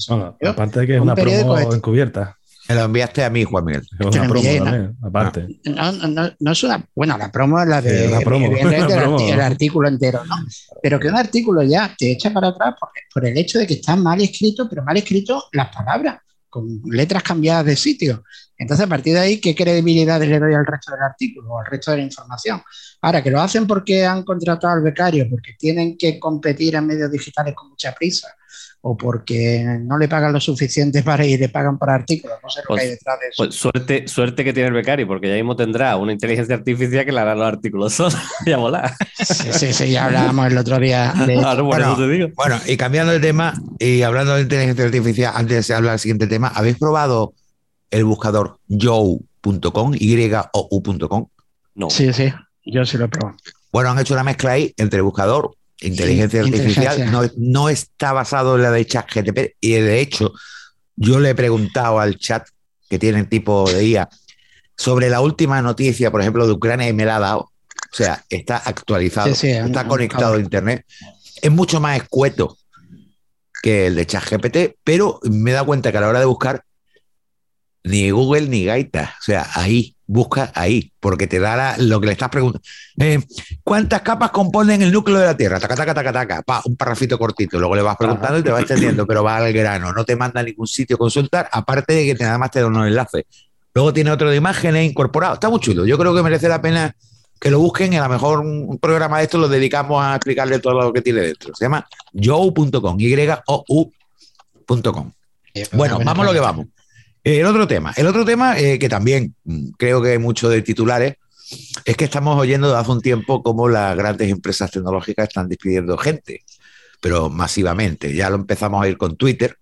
aparte 0.45 0.81
de 0.81 0.87
que 0.87 0.95
es 0.95 1.01
una 1.01 1.15
promo 1.15 1.57
encubierta. 1.73 2.36
Me 2.67 2.75
lo 2.75 2.83
enviaste 2.83 3.23
a 3.23 3.29
mí, 3.29 3.43
Juan 3.43 3.65
Miguel. 3.65 4.95
aparte. 5.01 5.47
No, 5.65 5.91
no, 5.91 6.31
no, 6.37 6.51
es 6.51 6.63
una. 6.63 6.85
Bueno, 6.93 7.17
la 7.17 7.31
promo 7.31 7.59
es 7.61 7.67
la 7.67 7.81
de. 7.81 8.09
la 8.09 8.19
promo. 8.19 8.51
El, 8.51 9.41
artículo 9.41 9.87
entero, 9.87 10.25
¿no? 10.25 10.35
Pero 10.81 10.99
que 10.99 11.07
un 11.07 11.15
artículo 11.15 11.63
ya 11.63 11.95
te 11.97 12.11
echa 12.11 12.31
para 12.31 12.49
atrás 12.49 12.75
por, 12.79 12.89
por 13.13 13.25
el 13.25 13.37
hecho 13.37 13.59
de 13.59 13.67
que 13.67 13.75
está 13.75 13.95
mal 13.95 14.19
escrito, 14.21 14.67
pero 14.69 14.83
mal 14.83 14.97
escrito 14.97 15.45
las 15.53 15.73
palabras, 15.73 16.19
con 16.49 16.81
letras 16.85 17.23
cambiadas 17.23 17.65
de 17.65 17.75
sitio. 17.75 18.23
Entonces, 18.57 18.85
a 18.85 18.89
partir 18.89 19.13
de 19.13 19.19
ahí, 19.19 19.39
¿qué 19.39 19.55
credibilidad 19.55 20.19
le 20.19 20.39
doy 20.39 20.53
al 20.53 20.65
resto 20.65 20.91
del 20.91 21.03
artículo 21.03 21.51
o 21.51 21.59
al 21.59 21.67
resto 21.67 21.91
de 21.91 21.97
la 21.97 22.03
información? 22.03 22.61
Ahora, 23.01 23.23
que 23.23 23.31
lo 23.31 23.39
hacen 23.39 23.67
porque 23.67 24.05
han 24.05 24.23
contratado 24.23 24.73
al 24.73 24.81
becario, 24.81 25.27
porque 25.29 25.53
tienen 25.57 25.97
que 25.97 26.19
competir 26.19 26.75
en 26.75 26.87
medios 26.87 27.11
digitales 27.11 27.53
con 27.55 27.69
mucha 27.69 27.93
prisa 27.93 28.27
o 28.81 28.95
porque 28.95 29.63
no 29.81 29.97
le 29.97 30.07
pagan 30.07 30.33
lo 30.33 30.39
suficiente 30.39 31.03
para 31.03 31.25
ir, 31.25 31.39
le 31.39 31.49
pagan 31.49 31.77
por 31.77 31.89
artículos. 31.89 32.37
No 32.41 32.49
sé 32.49 32.61
lo 32.67 32.75
que 32.75 32.81
hay 32.81 32.87
pues, 32.87 32.99
detrás 32.99 33.19
de 33.19 33.27
eso. 33.27 33.43
Pues 33.43 33.55
suerte, 33.55 34.07
suerte 34.07 34.43
que 34.43 34.53
tiene 34.53 34.69
el 34.69 34.73
becario, 34.73 35.07
porque 35.07 35.27
ya 35.27 35.35
mismo 35.35 35.55
tendrá 35.55 35.97
una 35.97 36.13
inteligencia 36.13 36.55
artificial 36.55 37.05
que 37.05 37.11
le 37.11 37.19
hará 37.19 37.35
los 37.35 37.47
artículos 37.47 37.93
solos 37.95 38.17
y 38.45 38.51
a 38.51 38.57
volar. 38.57 38.93
Sí, 39.17 39.49
sí, 39.51 39.73
sí, 39.73 39.91
ya 39.91 40.05
hablábamos 40.05 40.47
el 40.47 40.57
otro 40.57 40.79
día. 40.79 41.13
De... 41.25 41.35
bueno, 41.63 41.97
bueno, 42.35 42.59
y 42.65 42.77
cambiando 42.77 43.11
de 43.11 43.19
tema 43.19 43.53
y 43.79 44.03
hablando 44.03 44.35
de 44.35 44.41
inteligencia 44.43 44.85
artificial, 44.85 45.33
antes 45.35 45.67
de 45.67 45.73
hablar 45.73 45.91
del 45.93 45.99
siguiente 45.99 46.27
tema, 46.27 46.49
¿habéis 46.49 46.77
probado 46.77 47.33
el 47.89 48.05
buscador 48.05 48.59
you.com, 48.67 49.93
y-o-u.com? 49.97 51.27
No. 51.75 51.89
Sí, 51.89 52.13
sí, 52.13 52.33
yo 52.65 52.85
sí 52.85 52.97
lo 52.97 53.05
he 53.05 53.07
probado. 53.09 53.37
Bueno, 53.71 53.89
han 53.91 53.99
hecho 53.99 54.13
una 54.13 54.23
mezcla 54.23 54.51
ahí 54.51 54.73
entre 54.77 55.01
buscador 55.01 55.55
inteligencia 55.81 56.41
artificial 56.41 57.11
No, 57.11 57.21
no, 57.37 57.69
está 57.69 58.13
basado 58.13 58.55
en 58.55 58.63
la 58.63 58.71
de 58.71 58.85
chat 58.85 59.07
GTP 59.13 59.55
y 59.59 59.73
de 59.73 59.99
hecho 59.99 60.33
yo 60.95 61.19
le 61.19 61.31
he 61.31 61.35
preguntado 61.35 61.99
al 61.99 62.17
chat 62.17 62.47
que 62.89 62.97
tiene 62.97 63.23
tipo 63.25 63.69
de 63.69 63.85
IA 63.85 64.09
sobre 64.77 65.09
la 65.09 65.21
última 65.21 65.61
noticia, 65.61 66.11
por 66.11 66.21
ejemplo, 66.21 66.45
de 66.45 66.53
Ucrania 66.53 66.87
y 66.87 66.93
me 66.93 67.05
la 67.05 67.17
ha 67.17 67.19
dado. 67.19 67.39
O 67.39 67.95
sea, 67.95 68.23
está 68.29 68.57
actualizado, 68.57 69.29
está 69.29 69.87
conectado 69.87 70.35
a 70.35 70.39
Internet. 70.39 70.85
Es 71.41 71.51
mucho 71.51 71.79
más 71.79 71.97
escueto 71.97 72.57
que 73.61 73.87
el 73.87 73.95
de 73.95 74.05
ChatGPT, 74.05 74.57
pero 74.83 75.19
me 75.23 75.51
he 75.51 75.53
dado 75.53 75.65
cuenta 75.65 75.91
que 75.91 75.97
a 75.97 76.01
la 76.01 76.09
hora 76.09 76.19
de 76.19 76.25
buscar, 76.25 76.63
ni 77.83 78.11
Google 78.11 78.49
ni 78.49 78.65
Gaita, 78.65 79.15
o 79.19 79.23
sea, 79.23 79.47
ahí, 79.53 79.95
busca 80.07 80.51
ahí, 80.55 80.91
porque 80.99 81.27
te 81.27 81.39
da 81.39 81.77
lo 81.77 81.99
que 81.99 82.07
le 82.07 82.13
estás 82.13 82.29
preguntando. 82.29 82.65
Eh, 82.99 83.21
¿Cuántas 83.63 84.01
capas 84.01 84.31
componen 84.31 84.81
el 84.81 84.91
núcleo 84.91 85.19
de 85.19 85.25
la 85.25 85.37
Tierra? 85.37 85.59
Taca, 85.59 85.75
taca, 85.75 85.93
taca, 85.93 86.13
taca, 86.13 86.41
pa, 86.41 86.61
un 86.65 86.75
parrafito 86.75 87.19
cortito. 87.19 87.59
Luego 87.59 87.75
le 87.75 87.81
vas 87.81 87.97
preguntando 87.97 88.39
y 88.39 88.43
te 88.43 88.51
va 88.51 88.61
extendiendo, 88.61 89.05
pero 89.05 89.23
va 89.23 89.37
al 89.37 89.53
grano. 89.53 89.91
No 89.93 90.05
te 90.05 90.15
manda 90.15 90.39
a 90.39 90.43
ningún 90.43 90.65
sitio 90.65 90.95
a 90.95 90.99
consultar, 90.99 91.49
aparte 91.51 91.93
de 91.93 92.05
que 92.05 92.23
nada 92.23 92.37
más 92.37 92.49
te 92.51 92.61
da 92.61 92.67
un 92.67 92.77
enlace. 92.77 93.27
Luego 93.75 93.93
tiene 93.93 94.09
otro 94.09 94.29
de 94.29 94.37
imágenes 94.37 94.89
incorporado. 94.89 95.35
Está 95.35 95.49
muy 95.49 95.59
chulo. 95.59 95.85
Yo 95.85 95.97
creo 95.97 96.15
que 96.15 96.23
merece 96.23 96.47
la 96.47 96.61
pena 96.61 96.95
que 97.39 97.51
lo 97.51 97.59
busquen. 97.59 97.93
Y 97.93 97.97
a 97.97 98.03
lo 98.03 98.09
mejor 98.09 98.39
un 98.39 98.79
programa 98.79 99.19
de 99.19 99.25
esto 99.25 99.37
lo 99.37 99.47
dedicamos 99.47 100.03
a 100.03 100.15
explicarle 100.15 100.57
todo 100.59 100.81
lo 100.81 100.91
que 100.93 101.01
tiene 101.01 101.21
dentro. 101.21 101.53
Se 101.53 101.65
llama 101.65 101.87
you.com, 102.13 102.99
y-o-u.com. 102.99 103.91
Bueno, 105.73 105.99
vamos 106.03 106.23
a 106.23 106.27
lo 106.27 106.33
que 106.33 106.39
vamos. 106.39 106.67
El 107.27 107.45
otro 107.45 107.67
tema, 107.67 107.91
el 107.97 108.07
otro 108.07 108.23
tema 108.23 108.57
eh, 108.57 108.79
que 108.79 108.87
también 108.87 109.35
mm, 109.43 109.71
creo 109.77 110.01
que 110.01 110.11
hay 110.11 110.17
mucho 110.17 110.47
de 110.47 110.61
titulares, 110.61 111.15
es 111.83 111.97
que 111.97 112.05
estamos 112.05 112.39
oyendo 112.39 112.67
desde 112.69 112.79
hace 112.79 112.91
un 112.91 113.01
tiempo 113.01 113.43
cómo 113.43 113.67
las 113.67 113.97
grandes 113.97 114.31
empresas 114.31 114.71
tecnológicas 114.71 115.27
están 115.27 115.49
despidiendo 115.49 115.97
gente, 115.97 116.45
pero 117.01 117.29
masivamente. 117.29 118.15
Ya 118.15 118.29
lo 118.29 118.37
empezamos 118.37 118.81
a 118.81 118.87
ir 118.87 118.97
con 118.97 119.17
Twitter, 119.17 119.57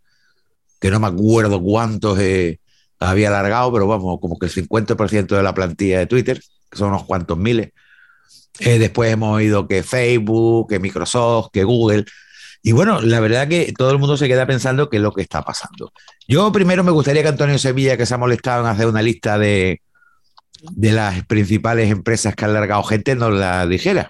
que 0.80 0.92
no 0.92 1.00
me 1.00 1.08
acuerdo 1.08 1.60
cuántos 1.60 2.20
eh, 2.20 2.60
había 3.00 3.30
alargado, 3.30 3.74
pero 3.74 3.88
vamos, 3.88 4.20
como 4.20 4.38
que 4.38 4.46
el 4.46 4.52
50% 4.52 5.36
de 5.36 5.42
la 5.42 5.56
plantilla 5.56 5.98
de 5.98 6.06
Twitter, 6.06 6.40
que 6.70 6.78
son 6.78 6.90
unos 6.90 7.06
cuantos 7.06 7.36
miles. 7.36 7.72
Eh, 8.60 8.78
después 8.78 9.12
hemos 9.12 9.36
oído 9.36 9.68
que 9.68 9.82
Facebook, 9.82 10.70
que 10.70 10.80
Microsoft, 10.80 11.50
que 11.52 11.64
Google, 11.64 12.06
y 12.68 12.72
bueno, 12.72 13.00
la 13.00 13.20
verdad 13.20 13.48
que 13.48 13.72
todo 13.78 13.92
el 13.92 14.00
mundo 14.00 14.18
se 14.18 14.28
queda 14.28 14.48
pensando 14.48 14.90
qué 14.90 14.98
es 14.98 15.04
lo 15.04 15.12
que 15.12 15.22
está 15.22 15.44
pasando. 15.44 15.94
Yo 16.28 16.52
primero 16.52 16.84
me 16.84 16.90
gustaría 16.90 17.22
que 17.22 17.28
Antonio 17.28 17.60
Sevilla, 17.60 17.96
que 17.96 18.08
se 18.08 18.16
ha 18.16 18.18
molestado 18.18 18.64
en 18.64 18.72
hacer 18.72 18.88
una 18.88 19.04
lista 19.04 19.38
de, 19.38 19.82
de 20.72 20.92
las 20.92 21.24
principales 21.28 21.92
empresas 21.92 22.36
que 22.36 22.44
han 22.44 22.54
largado 22.54 22.82
gente, 22.82 23.16
nos 23.16 23.32
la 23.34 23.68
dijera. 23.68 24.10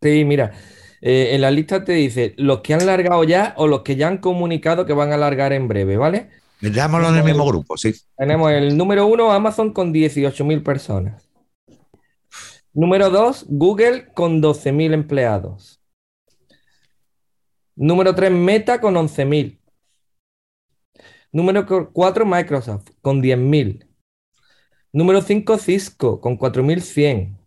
Sí, 0.00 0.24
mira, 0.24 0.52
eh, 1.00 1.30
en 1.32 1.40
la 1.40 1.50
lista 1.50 1.82
te 1.84 1.94
dice 1.94 2.34
los 2.36 2.60
que 2.60 2.74
han 2.74 2.86
largado 2.86 3.24
ya 3.24 3.54
o 3.56 3.66
los 3.66 3.82
que 3.82 3.96
ya 3.96 4.06
han 4.06 4.18
comunicado 4.18 4.86
que 4.86 4.92
van 4.92 5.12
a 5.12 5.16
largar 5.16 5.52
en 5.52 5.66
breve, 5.66 5.96
¿vale? 5.96 6.30
Metámoslo 6.60 7.08
en 7.08 7.16
el 7.16 7.24
mismo 7.24 7.44
grupo, 7.44 7.76
sí. 7.76 7.92
Tenemos 8.16 8.52
el 8.52 8.76
número 8.76 9.08
uno, 9.08 9.32
Amazon 9.32 9.72
con 9.72 9.92
18.000 9.92 10.62
personas. 10.62 11.28
Número 12.72 13.10
dos, 13.10 13.44
Google 13.48 14.06
con 14.14 14.40
12.000 14.40 14.94
empleados. 14.94 15.79
Número 17.80 18.14
3, 18.14 18.30
Meta 18.30 18.78
con 18.78 18.94
11.000. 18.94 19.58
Número 21.32 21.64
4, 21.90 22.26
Microsoft 22.26 22.90
con 23.00 23.22
10.000. 23.22 23.88
Número 24.92 25.22
5, 25.22 25.56
Cisco 25.56 26.20
con 26.20 26.38
4.100. 26.38 27.38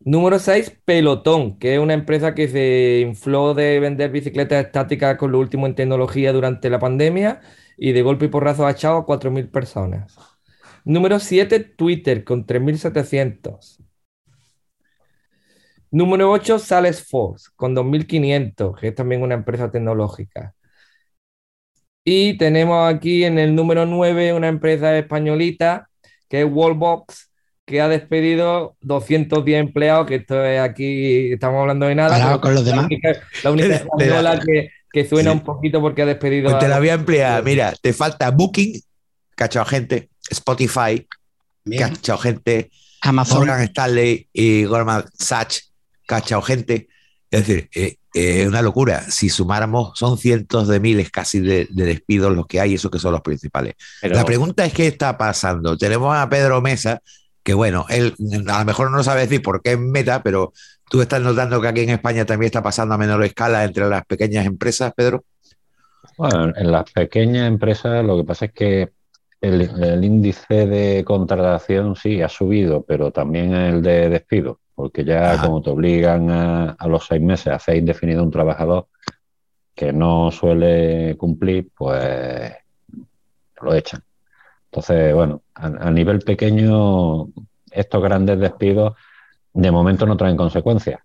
Número 0.00 0.38
6, 0.38 0.80
Pelotón, 0.86 1.58
que 1.58 1.74
es 1.74 1.80
una 1.80 1.92
empresa 1.92 2.34
que 2.34 2.48
se 2.48 3.00
infló 3.06 3.52
de 3.52 3.78
vender 3.78 4.10
bicicletas 4.10 4.64
estáticas 4.64 5.18
con 5.18 5.32
lo 5.32 5.38
último 5.38 5.66
en 5.66 5.74
tecnología 5.74 6.32
durante 6.32 6.70
la 6.70 6.78
pandemia 6.78 7.42
y 7.76 7.92
de 7.92 8.00
golpe 8.00 8.24
y 8.24 8.28
porrazo 8.28 8.66
ha 8.66 8.70
echado 8.70 8.96
a 8.96 9.06
4.000 9.06 9.50
personas. 9.50 10.16
Número 10.86 11.18
7, 11.18 11.60
Twitter 11.60 12.24
con 12.24 12.46
3.700. 12.46 13.85
Número 15.96 16.30
8, 16.30 16.58
Salesforce, 16.58 17.48
con 17.56 17.74
2.500, 17.74 18.78
que 18.78 18.88
es 18.88 18.94
también 18.94 19.22
una 19.22 19.34
empresa 19.34 19.70
tecnológica. 19.70 20.52
Y 22.04 22.36
tenemos 22.36 22.92
aquí 22.92 23.24
en 23.24 23.38
el 23.38 23.54
número 23.54 23.86
9 23.86 24.34
una 24.34 24.48
empresa 24.48 24.96
españolita 24.98 25.88
que 26.28 26.42
es 26.42 26.46
Wallbox, 26.46 27.30
que 27.64 27.80
ha 27.80 27.88
despedido 27.88 28.76
210 28.82 29.58
empleados, 29.58 30.06
que 30.06 30.16
esto 30.16 30.44
es 30.44 30.60
aquí, 30.60 31.32
estamos 31.32 31.62
hablando 31.62 31.86
de 31.86 31.94
nada. 31.94 32.40
con 32.42 32.54
los 32.54 32.66
demás. 32.66 32.88
La 33.42 33.50
única, 33.50 33.74
española 33.76 34.38
que, 34.44 34.68
que, 34.92 35.08
suena 35.08 35.32
un 35.32 35.40
poquito 35.40 35.80
porque 35.80 36.02
ha 36.02 36.06
despedido. 36.06 36.50
Pues 36.50 36.58
te 36.58 36.68
la 36.68 36.78
voy 36.78 36.90
a 36.90 36.94
emplear. 36.94 37.42
Mira, 37.42 37.72
te 37.80 37.94
falta 37.94 38.30
Booking, 38.30 38.82
cachao 39.34 39.64
gente, 39.64 40.10
Spotify, 40.28 41.06
cachao 41.78 42.18
gente, 42.18 42.70
Amazon. 43.00 43.38
Morgan 43.38 43.62
Stanley 43.62 44.28
y 44.30 44.64
Goldman 44.64 45.06
Sachs, 45.14 45.72
cachao 46.06 46.42
gente. 46.42 46.88
Es 47.30 47.46
decir, 47.46 47.68
eh, 47.74 47.96
eh, 48.14 48.42
es 48.42 48.48
una 48.48 48.62
locura. 48.62 49.02
Si 49.10 49.28
sumáramos, 49.28 49.98
son 49.98 50.16
cientos 50.16 50.68
de 50.68 50.80
miles 50.80 51.10
casi 51.10 51.40
de, 51.40 51.66
despidos 51.70 52.34
los 52.34 52.46
que 52.46 52.60
hay, 52.60 52.74
esos 52.74 52.90
que 52.90 52.98
son 52.98 53.12
los 53.12 53.20
principales. 53.20 53.74
La 54.02 54.24
pregunta 54.24 54.64
es: 54.64 54.72
¿qué 54.72 54.86
está 54.86 55.18
pasando? 55.18 55.76
Tenemos 55.76 56.16
a 56.16 56.28
Pedro 56.28 56.62
Mesa, 56.62 57.02
que 57.42 57.54
bueno, 57.54 57.86
él 57.88 58.14
a 58.48 58.60
lo 58.60 58.64
mejor 58.64 58.90
no 58.90 59.02
sabe 59.02 59.22
decir 59.22 59.42
por 59.42 59.62
qué 59.62 59.72
es 59.72 59.78
meta, 59.78 60.22
pero 60.22 60.52
tú 60.88 61.02
estás 61.02 61.20
notando 61.20 61.60
que 61.60 61.68
aquí 61.68 61.80
en 61.80 61.90
España 61.90 62.24
también 62.24 62.46
está 62.46 62.62
pasando 62.62 62.94
a 62.94 62.98
menor 62.98 63.22
escala 63.24 63.64
entre 63.64 63.88
las 63.88 64.04
pequeñas 64.06 64.46
empresas, 64.46 64.92
Pedro. 64.96 65.24
Bueno, 66.16 66.52
en 66.56 66.72
las 66.72 66.90
pequeñas 66.90 67.46
empresas 67.46 68.04
lo 68.04 68.16
que 68.16 68.24
pasa 68.24 68.46
es 68.46 68.52
que 68.52 68.90
el, 69.40 70.04
índice 70.04 70.66
de 70.66 71.04
contratación 71.04 71.94
sí 71.96 72.22
ha 72.22 72.28
subido, 72.28 72.84
pero 72.84 73.10
también 73.10 73.54
el 73.54 73.82
de 73.82 74.08
despido, 74.08 74.60
porque 74.76 75.04
ya 75.04 75.40
como 75.40 75.62
te 75.62 75.70
obligan 75.70 76.30
a, 76.30 76.76
los 76.86 77.06
seis 77.06 77.22
meses 77.22 77.48
a 77.48 77.56
hacer 77.56 77.76
indefinido 77.76 78.22
un 78.22 78.30
trabajador 78.30 78.88
que 79.74 79.90
no 79.90 80.30
suele 80.30 81.16
cumplir, 81.16 81.70
pues 81.74 82.52
lo 83.62 83.74
echan. 83.74 84.02
Entonces, 84.66 85.14
bueno, 85.14 85.42
a, 85.54 85.90
nivel 85.90 86.18
pequeño, 86.20 87.28
estos 87.70 88.02
grandes 88.02 88.38
despidos 88.38 88.94
de 89.54 89.70
momento 89.70 90.04
no 90.04 90.16
traen 90.16 90.36
consecuencias. 90.36 91.00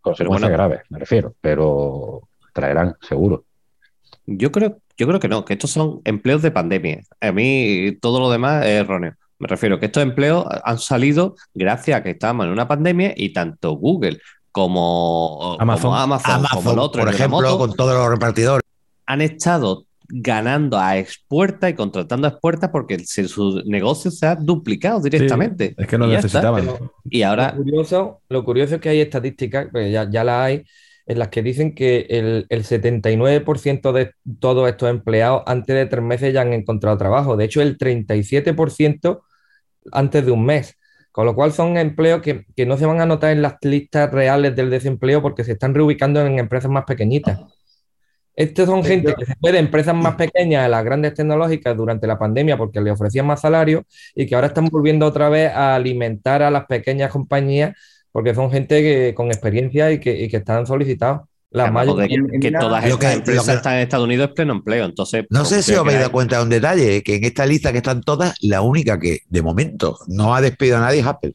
Consecuencias 0.00 0.50
graves, 0.50 0.80
me 0.88 0.98
refiero, 0.98 1.34
pero 1.42 2.28
traerán 2.54 2.96
seguro. 3.02 3.44
Yo 4.24 4.50
creo, 4.50 4.78
yo 4.96 5.06
creo 5.06 5.20
que 5.20 5.28
no, 5.28 5.44
que 5.44 5.52
estos 5.52 5.70
son 5.70 6.00
empleos 6.04 6.40
de 6.40 6.50
pandemia. 6.50 7.02
A 7.20 7.30
mí 7.30 7.98
todo 8.00 8.20
lo 8.20 8.30
demás 8.30 8.64
es 8.64 8.80
erróneo. 8.80 9.16
Me 9.44 9.48
refiero 9.48 9.78
que 9.78 9.86
estos 9.86 10.02
empleos 10.02 10.46
han 10.64 10.78
salido 10.78 11.36
gracias 11.52 11.98
a 11.98 12.02
que 12.02 12.12
estábamos 12.12 12.46
en 12.46 12.52
una 12.52 12.66
pandemia 12.66 13.12
y 13.14 13.34
tanto 13.34 13.72
Google 13.72 14.18
como 14.50 15.58
Amazon, 15.60 15.94
Amazon, 15.94 16.46
como 16.50 16.72
el 16.72 16.78
otro, 16.78 17.04
por 17.04 17.12
ejemplo, 17.12 17.58
con 17.58 17.74
todos 17.74 17.92
los 17.92 18.08
repartidores, 18.08 18.62
han 19.04 19.20
estado 19.20 19.84
ganando 20.08 20.78
a 20.78 20.96
expuerta 20.96 21.68
y 21.68 21.74
contratando 21.74 22.26
a 22.26 22.30
expuerta 22.30 22.72
porque 22.72 23.04
su 23.04 23.62
negocio 23.66 24.10
se 24.10 24.24
ha 24.24 24.34
duplicado 24.34 24.98
directamente. 25.02 25.74
es 25.76 25.86
que 25.88 25.98
no 25.98 26.06
necesitaban. 26.06 26.66
Y 27.10 27.20
ahora. 27.20 27.52
Lo 27.54 27.64
curioso, 27.64 28.20
lo 28.30 28.44
curioso 28.46 28.76
es 28.76 28.80
que 28.80 28.88
hay 28.88 29.02
estadísticas, 29.02 29.68
pues 29.70 29.92
ya, 29.92 30.08
ya 30.08 30.24
las 30.24 30.40
hay, 30.40 30.64
en 31.04 31.18
las 31.18 31.28
que 31.28 31.42
dicen 31.42 31.74
que 31.74 32.06
el, 32.08 32.46
el 32.48 32.64
79% 32.64 33.92
de 33.92 34.12
todos 34.40 34.70
estos 34.70 34.88
empleados 34.88 35.42
antes 35.44 35.76
de 35.76 35.84
tres 35.84 36.02
meses 36.02 36.32
ya 36.32 36.40
han 36.40 36.54
encontrado 36.54 36.96
trabajo. 36.96 37.36
De 37.36 37.44
hecho, 37.44 37.60
el 37.60 37.76
37% 37.76 39.20
antes 39.92 40.24
de 40.24 40.32
un 40.32 40.44
mes. 40.44 40.76
Con 41.12 41.26
lo 41.26 41.34
cual 41.34 41.52
son 41.52 41.76
empleos 41.76 42.22
que, 42.22 42.44
que, 42.56 42.66
no 42.66 42.76
se 42.76 42.86
van 42.86 43.00
a 43.00 43.06
notar 43.06 43.30
en 43.30 43.42
las 43.42 43.56
listas 43.62 44.10
reales 44.10 44.56
del 44.56 44.68
desempleo 44.68 45.22
porque 45.22 45.44
se 45.44 45.52
están 45.52 45.74
reubicando 45.74 46.20
en 46.26 46.38
empresas 46.38 46.70
más 46.70 46.84
pequeñitas. 46.84 47.40
Estos 48.36 48.66
son 48.66 48.82
gente 48.82 49.14
que 49.14 49.24
se 49.24 49.34
fue 49.40 49.52
de 49.52 49.60
empresas 49.60 49.94
más 49.94 50.16
pequeñas 50.16 50.64
a 50.64 50.68
las 50.68 50.84
grandes 50.84 51.14
tecnológicas 51.14 51.76
durante 51.76 52.08
la 52.08 52.18
pandemia 52.18 52.56
porque 52.56 52.80
le 52.80 52.90
ofrecían 52.90 53.26
más 53.26 53.42
salario 53.42 53.84
y 54.14 54.26
que 54.26 54.34
ahora 54.34 54.48
están 54.48 54.66
volviendo 54.66 55.06
otra 55.06 55.28
vez 55.28 55.52
a 55.52 55.76
alimentar 55.76 56.42
a 56.42 56.50
las 56.50 56.66
pequeñas 56.66 57.12
compañías 57.12 57.76
porque 58.10 58.34
son 58.34 58.50
gente 58.50 58.82
que, 58.82 59.14
con 59.14 59.28
experiencia 59.28 59.90
y 59.92 60.00
que, 60.00 60.26
están 60.26 60.66
solicitados. 60.66 61.28
La 61.54 61.70
mayoría, 61.70 62.18
que, 62.40 62.50
todas 62.50 62.84
estas 62.84 63.14
empresas 63.14 63.48
están 63.56 63.74
en 63.74 63.82
Estados 63.82 64.04
Unidos 64.04 64.32
pleno 64.34 64.54
empleo. 64.54 64.86
Entonces, 64.86 65.24
no 65.30 65.44
sé 65.44 65.62
si 65.62 65.72
os 65.72 65.78
habéis 65.78 66.00
dado 66.00 66.10
cuenta 66.10 66.38
de 66.38 66.42
un 66.42 66.48
detalle, 66.48 67.00
que 67.04 67.14
en 67.14 67.24
esta 67.24 67.46
lista 67.46 67.70
que 67.70 67.78
están 67.78 68.00
todas, 68.00 68.34
la 68.40 68.60
única 68.60 68.98
que 68.98 69.20
de 69.28 69.40
momento 69.40 69.96
no 70.08 70.34
ha 70.34 70.40
despedido 70.40 70.78
a 70.78 70.80
nadie 70.80 70.98
es 70.98 71.06
Apple. 71.06 71.32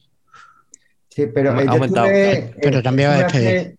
Sí, 1.08 1.26
pero, 1.34 1.52
ha 1.52 1.62
aumentado. 1.62 2.06
pero 2.60 2.82
también 2.82 3.08
va 3.08 3.14
a 3.14 3.18
despedir. 3.22 3.76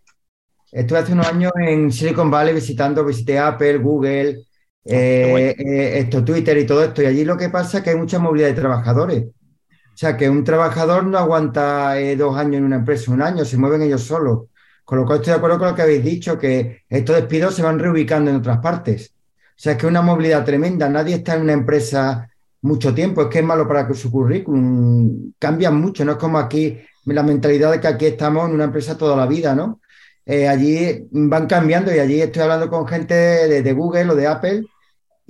Estuve 0.72 0.98
hace 0.98 1.14
unos 1.14 1.28
años 1.28 1.52
en 1.62 1.92
Silicon 1.92 2.32
Valley 2.32 2.56
visitando, 2.56 3.06
visité 3.06 3.38
Apple, 3.38 3.78
Google, 3.78 4.40
ah, 4.40 4.90
eh, 4.90 5.56
eh, 5.60 6.00
esto, 6.00 6.26
Twitter 6.26 6.58
y 6.58 6.66
todo 6.66 6.84
esto. 6.84 7.04
Y 7.04 7.06
allí 7.06 7.24
lo 7.24 7.38
que 7.38 7.50
pasa 7.50 7.78
es 7.78 7.84
que 7.84 7.92
hay 7.92 7.98
mucha 7.98 8.18
movilidad 8.18 8.48
de 8.48 8.56
trabajadores. 8.56 9.26
O 9.26 9.98
sea, 9.98 10.18
que 10.18 10.28
un 10.28 10.44
trabajador 10.44 11.04
no 11.04 11.20
aguanta 11.20 12.00
eh, 12.00 12.16
dos 12.16 12.36
años 12.36 12.56
en 12.56 12.64
una 12.64 12.78
empresa, 12.78 13.12
un 13.12 13.22
año, 13.22 13.46
se 13.46 13.58
mueven 13.58 13.84
ellos 13.84 14.02
solos. 14.02 14.48
Con 14.84 15.00
lo 15.00 15.06
cual 15.06 15.20
estoy 15.20 15.32
de 15.32 15.38
acuerdo 15.38 15.60
con 15.60 15.70
lo 15.70 15.76
que 15.76 15.82
habéis 15.82 16.04
dicho, 16.04 16.38
que 16.38 16.84
estos 16.90 17.16
despidos 17.16 17.56
se 17.56 17.64
van 17.64 17.80
reubicando 17.80 18.30
en 18.30 18.38
otras 18.38 18.60
partes. 18.60 19.14
O 19.14 19.54
sea, 19.56 19.74
es 19.74 19.78
que 19.78 19.86
es 19.86 19.90
una 19.90 20.02
movilidad 20.02 20.44
tremenda. 20.44 20.90
Nadie 20.90 21.16
está 21.16 21.36
en 21.36 21.44
una 21.44 21.54
empresa 21.54 22.30
mucho 22.62 22.94
tiempo. 22.94 23.22
Es 23.22 23.28
que 23.28 23.40
es 23.40 23.46
malo 23.46 23.68
para 23.68 23.92
su 23.94 24.12
currículum. 24.12 25.34
Cambian 25.40 25.80
mucho. 25.80 26.04
No 26.04 26.14
es 26.14 26.18
como 26.18 26.38
aquí, 26.38 26.80
la 27.06 27.24
mentalidad 27.24 27.72
de 27.72 27.80
que 27.80 27.88
aquí 27.88 28.06
estamos 28.08 28.48
en 28.48 28.56
una 28.56 28.66
empresa 28.66 28.98
toda 28.98 29.16
la 29.16 29.28
vida, 29.28 29.56
¿no? 29.56 29.80
Eh, 30.26 30.48
allí 30.48 31.08
van 31.12 31.48
cambiando 31.48 31.94
y 31.94 32.00
allí 32.00 32.22
estoy 32.22 32.44
hablando 32.44 32.70
con 32.70 32.88
gente 32.88 33.14
de 33.16 33.74
Google 33.74 34.12
o 34.12 34.16
de 34.16 34.28
Apple 34.28 34.66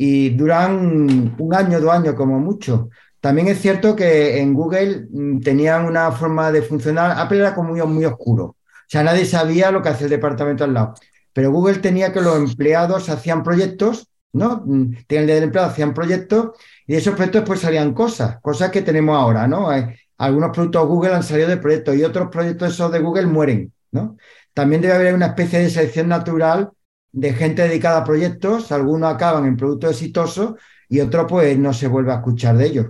y 0.04 0.30
duran 0.32 1.36
un 1.38 1.54
año, 1.54 1.80
dos 1.80 1.92
años 1.92 2.16
como 2.16 2.40
mucho. 2.40 2.90
También 3.20 3.48
es 3.50 3.62
cierto 3.62 3.96
que 3.96 4.40
en 4.42 4.54
Google 4.54 5.08
mm, 5.12 5.42
tenían 5.42 5.86
una 5.86 6.12
forma 6.12 6.52
de 6.52 6.64
funcionar, 6.64 7.20
Apple 7.20 7.38
era 7.38 7.54
como 7.54 7.76
muy, 7.86 8.06
oscuro, 8.06 8.56
sea, 8.92 9.04
nadie 9.04 9.26
sabía 9.26 9.72
lo 9.72 9.82
que 9.82 9.90
hacía 9.90 10.06
el 10.06 10.12
departamento 10.12 10.66
al 10.66 10.74
lado, 10.74 10.96
pero 11.32 11.50
Google 11.50 11.78
tenía 11.78 12.12
que 12.12 12.20
los 12.20 12.36
empleados 12.36 13.08
hacían 13.10 13.42
proyectos, 13.42 14.10
¿no? 14.34 14.64
Mm, 14.66 15.06
tenían 15.08 15.30
el 15.30 15.36
del 15.36 15.44
empleado, 15.44 15.70
hacían 15.70 15.94
proyectos 15.94 16.58
y 16.86 16.94
de 16.94 17.00
esos 17.00 17.16
proyectos 17.16 17.44
pues 17.46 17.62
salían 17.62 17.94
cosas, 17.94 18.42
cosas 18.42 18.70
que 18.70 18.82
tenemos 18.82 19.18
ahora, 19.18 19.48
¿no? 19.48 19.70
algunos 20.18 20.52
productos 20.52 20.88
Google 20.88 21.16
han 21.16 21.24
salido 21.24 21.48
de 21.48 21.58
proyectos 21.58 21.96
y 21.96 22.04
otros 22.04 22.30
proyectos 22.30 22.74
esos 22.74 22.92
de 22.92 23.00
Google 23.00 23.26
mueren, 23.28 23.74
¿no? 23.92 24.18
También 24.54 24.82
debe 24.82 24.96
haber 24.96 25.16
una 25.16 25.28
especie 25.28 25.60
de 25.60 25.70
selección 25.70 26.10
natural 26.10 26.70
de 27.12 27.34
gente 27.34 27.64
dedicada 27.64 28.00
a 28.00 28.04
proyectos, 28.04 28.72
algunos 28.72 29.14
acaban 29.14 29.46
en 29.46 29.58
productos 29.58 29.92
exitosos 29.92 30.56
y 30.90 31.00
otros 31.00 31.26
pues 31.30 31.58
no 31.58 31.74
se 31.74 31.88
vuelve 31.88 32.12
a 32.12 32.16
escuchar 32.16 32.58
de 32.58 32.66
ellos. 32.68 32.88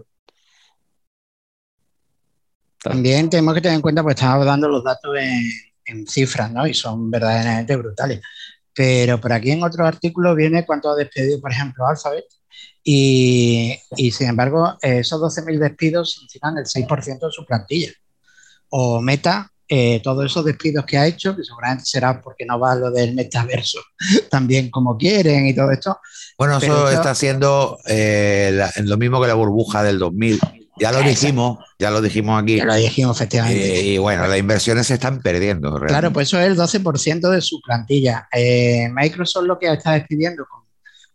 También 2.83 3.29
tenemos 3.29 3.53
que 3.53 3.61
tener 3.61 3.75
en 3.75 3.81
cuenta, 3.81 4.01
pues 4.01 4.15
estamos 4.15 4.45
dando 4.45 4.67
los 4.67 4.83
datos 4.83 5.13
en, 5.85 6.07
cifras, 6.07 6.51
¿no? 6.51 6.67
Y 6.67 6.73
son 6.73 7.09
verdaderamente 7.09 7.75
brutales. 7.75 8.21
Pero 8.73 9.19
por 9.19 9.33
aquí 9.33 9.51
en 9.51 9.63
otro 9.63 9.85
artículo 9.85 10.35
viene 10.35 10.65
cuánto 10.65 10.89
ha 10.89 10.95
despedido, 10.95 11.39
por 11.41 11.51
ejemplo, 11.51 11.85
Alphabet. 11.87 12.25
Y, 12.83 13.77
sin 14.11 14.29
embargo, 14.29 14.77
esos 14.81 15.21
12.000 15.21 15.59
despidos 15.59 16.13
significan 16.13 16.57
el 16.57 16.65
6% 16.65 17.19
de 17.19 17.31
su 17.31 17.45
plantilla. 17.45 17.91
O 18.69 19.01
Meta, 19.01 19.51
eh, 19.67 20.01
todos 20.03 20.25
esos 20.25 20.43
despidos 20.43 20.85
que 20.85 20.97
ha 20.97 21.05
hecho, 21.05 21.35
que 21.35 21.43
seguramente 21.43 21.85
será 21.85 22.21
porque 22.21 22.45
no 22.45 22.59
va 22.59 22.75
lo 22.75 22.91
del 22.91 23.13
metaverso 23.13 23.79
también 24.29 24.69
como 24.69 24.97
quieren 24.97 25.47
y 25.47 25.53
todo 25.53 25.71
esto. 25.71 25.99
Bueno, 26.37 26.57
eso 26.57 26.89
está 26.89 27.11
haciendo 27.11 27.77
eh, 27.87 28.67
lo 28.83 28.97
mismo 28.97 29.21
que 29.21 29.27
la 29.27 29.33
burbuja 29.33 29.83
del 29.83 29.99
2000 29.99 30.60
ya 30.81 30.91
lo 30.91 31.01
dijimos, 31.01 31.59
ya 31.77 31.91
lo 31.91 32.01
dijimos 32.01 32.41
aquí. 32.41 32.57
Ya 32.57 32.65
lo 32.65 32.73
dijimos, 32.73 33.15
efectivamente. 33.15 33.79
Eh, 33.79 33.83
y 33.93 33.97
bueno, 33.99 34.25
las 34.25 34.39
inversiones 34.39 34.87
se 34.87 34.95
están 34.95 35.21
perdiendo. 35.21 35.75
Claro, 35.75 36.11
pues 36.11 36.27
eso 36.27 36.39
es 36.39 36.47
el 36.47 36.57
12% 36.57 37.29
de 37.29 37.39
su 37.39 37.61
plantilla. 37.61 38.27
Eh, 38.33 38.89
Microsoft 38.91 39.45
lo 39.45 39.59
que 39.59 39.71
está 39.71 39.91
despidiendo 39.91 40.43
con 40.49 40.61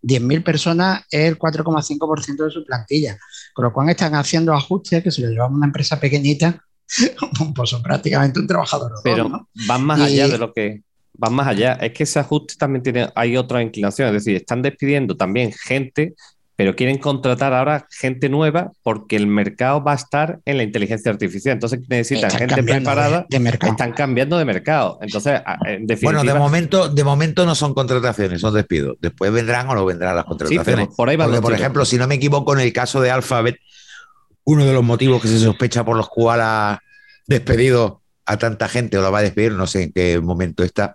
10.000 0.02 0.44
personas 0.44 1.02
es 1.10 1.26
el 1.26 1.36
4,5% 1.36 2.44
de 2.44 2.50
su 2.50 2.64
plantilla. 2.64 3.18
Con 3.52 3.64
lo 3.64 3.72
cual 3.72 3.88
están 3.88 4.14
haciendo 4.14 4.54
ajustes 4.54 5.02
que 5.02 5.10
se 5.10 5.22
lo 5.22 5.30
llevan 5.30 5.52
a 5.52 5.56
una 5.56 5.66
empresa 5.66 5.98
pequeñita, 5.98 6.64
pues 7.54 7.70
son 7.70 7.82
prácticamente 7.82 8.38
un 8.38 8.46
trabajador. 8.46 8.92
Pero 9.02 9.48
van 9.66 9.82
más 9.82 10.00
allá 10.00 10.28
de 10.28 10.38
lo 10.38 10.52
que. 10.52 10.82
Van 11.18 11.34
más 11.34 11.48
allá. 11.48 11.72
Es 11.72 11.92
que 11.92 12.04
ese 12.04 12.20
ajuste 12.20 12.54
también 12.56 12.84
tiene. 12.84 13.10
Hay 13.16 13.36
otra 13.36 13.62
inclinación. 13.62 14.08
Es 14.08 14.24
decir, 14.24 14.36
están 14.36 14.62
despidiendo 14.62 15.16
también 15.16 15.50
gente 15.52 16.14
pero 16.56 16.74
quieren 16.74 16.96
contratar 16.96 17.52
ahora 17.52 17.86
gente 17.90 18.30
nueva 18.30 18.72
porque 18.82 19.16
el 19.16 19.26
mercado 19.26 19.84
va 19.84 19.92
a 19.92 19.96
estar 19.96 20.40
en 20.46 20.56
la 20.56 20.62
inteligencia 20.62 21.12
artificial. 21.12 21.52
Entonces 21.52 21.80
necesitan 21.86 22.30
gente 22.30 22.62
preparada. 22.62 23.26
De, 23.30 23.38
mercado. 23.38 23.72
Están 23.72 23.92
cambiando 23.92 24.38
de 24.38 24.46
mercado. 24.46 24.98
Entonces, 25.02 25.42
en 25.66 25.86
definitiva, 25.86 26.22
Bueno, 26.22 26.32
de 26.32 26.38
momento, 26.38 26.88
de 26.88 27.04
momento 27.04 27.44
no 27.44 27.54
son 27.54 27.74
contrataciones, 27.74 28.40
son 28.40 28.54
despidos. 28.54 28.96
Después 29.00 29.30
vendrán 29.30 29.68
o 29.68 29.74
no 29.74 29.84
vendrán 29.84 30.16
las 30.16 30.24
contrataciones. 30.24 30.88
por 30.96 31.10
ahí 31.10 31.18
porque, 31.18 31.42
por 31.42 31.52
ejemplo, 31.52 31.84
si 31.84 31.98
no 31.98 32.06
me 32.06 32.14
equivoco, 32.14 32.54
en 32.54 32.60
el 32.60 32.72
caso 32.72 33.02
de 33.02 33.10
Alphabet, 33.10 33.58
uno 34.44 34.64
de 34.64 34.72
los 34.72 34.82
motivos 34.82 35.20
que 35.20 35.28
se 35.28 35.38
sospecha 35.38 35.84
por 35.84 35.96
los 35.96 36.08
cuales 36.08 36.46
ha 36.46 36.80
despedido 37.26 38.00
a 38.24 38.38
tanta 38.38 38.68
gente 38.68 38.96
o 38.96 39.02
lo 39.02 39.12
va 39.12 39.18
a 39.18 39.22
despedir, 39.22 39.52
no 39.52 39.66
sé 39.66 39.84
en 39.84 39.92
qué 39.92 40.20
momento 40.20 40.64
está, 40.64 40.94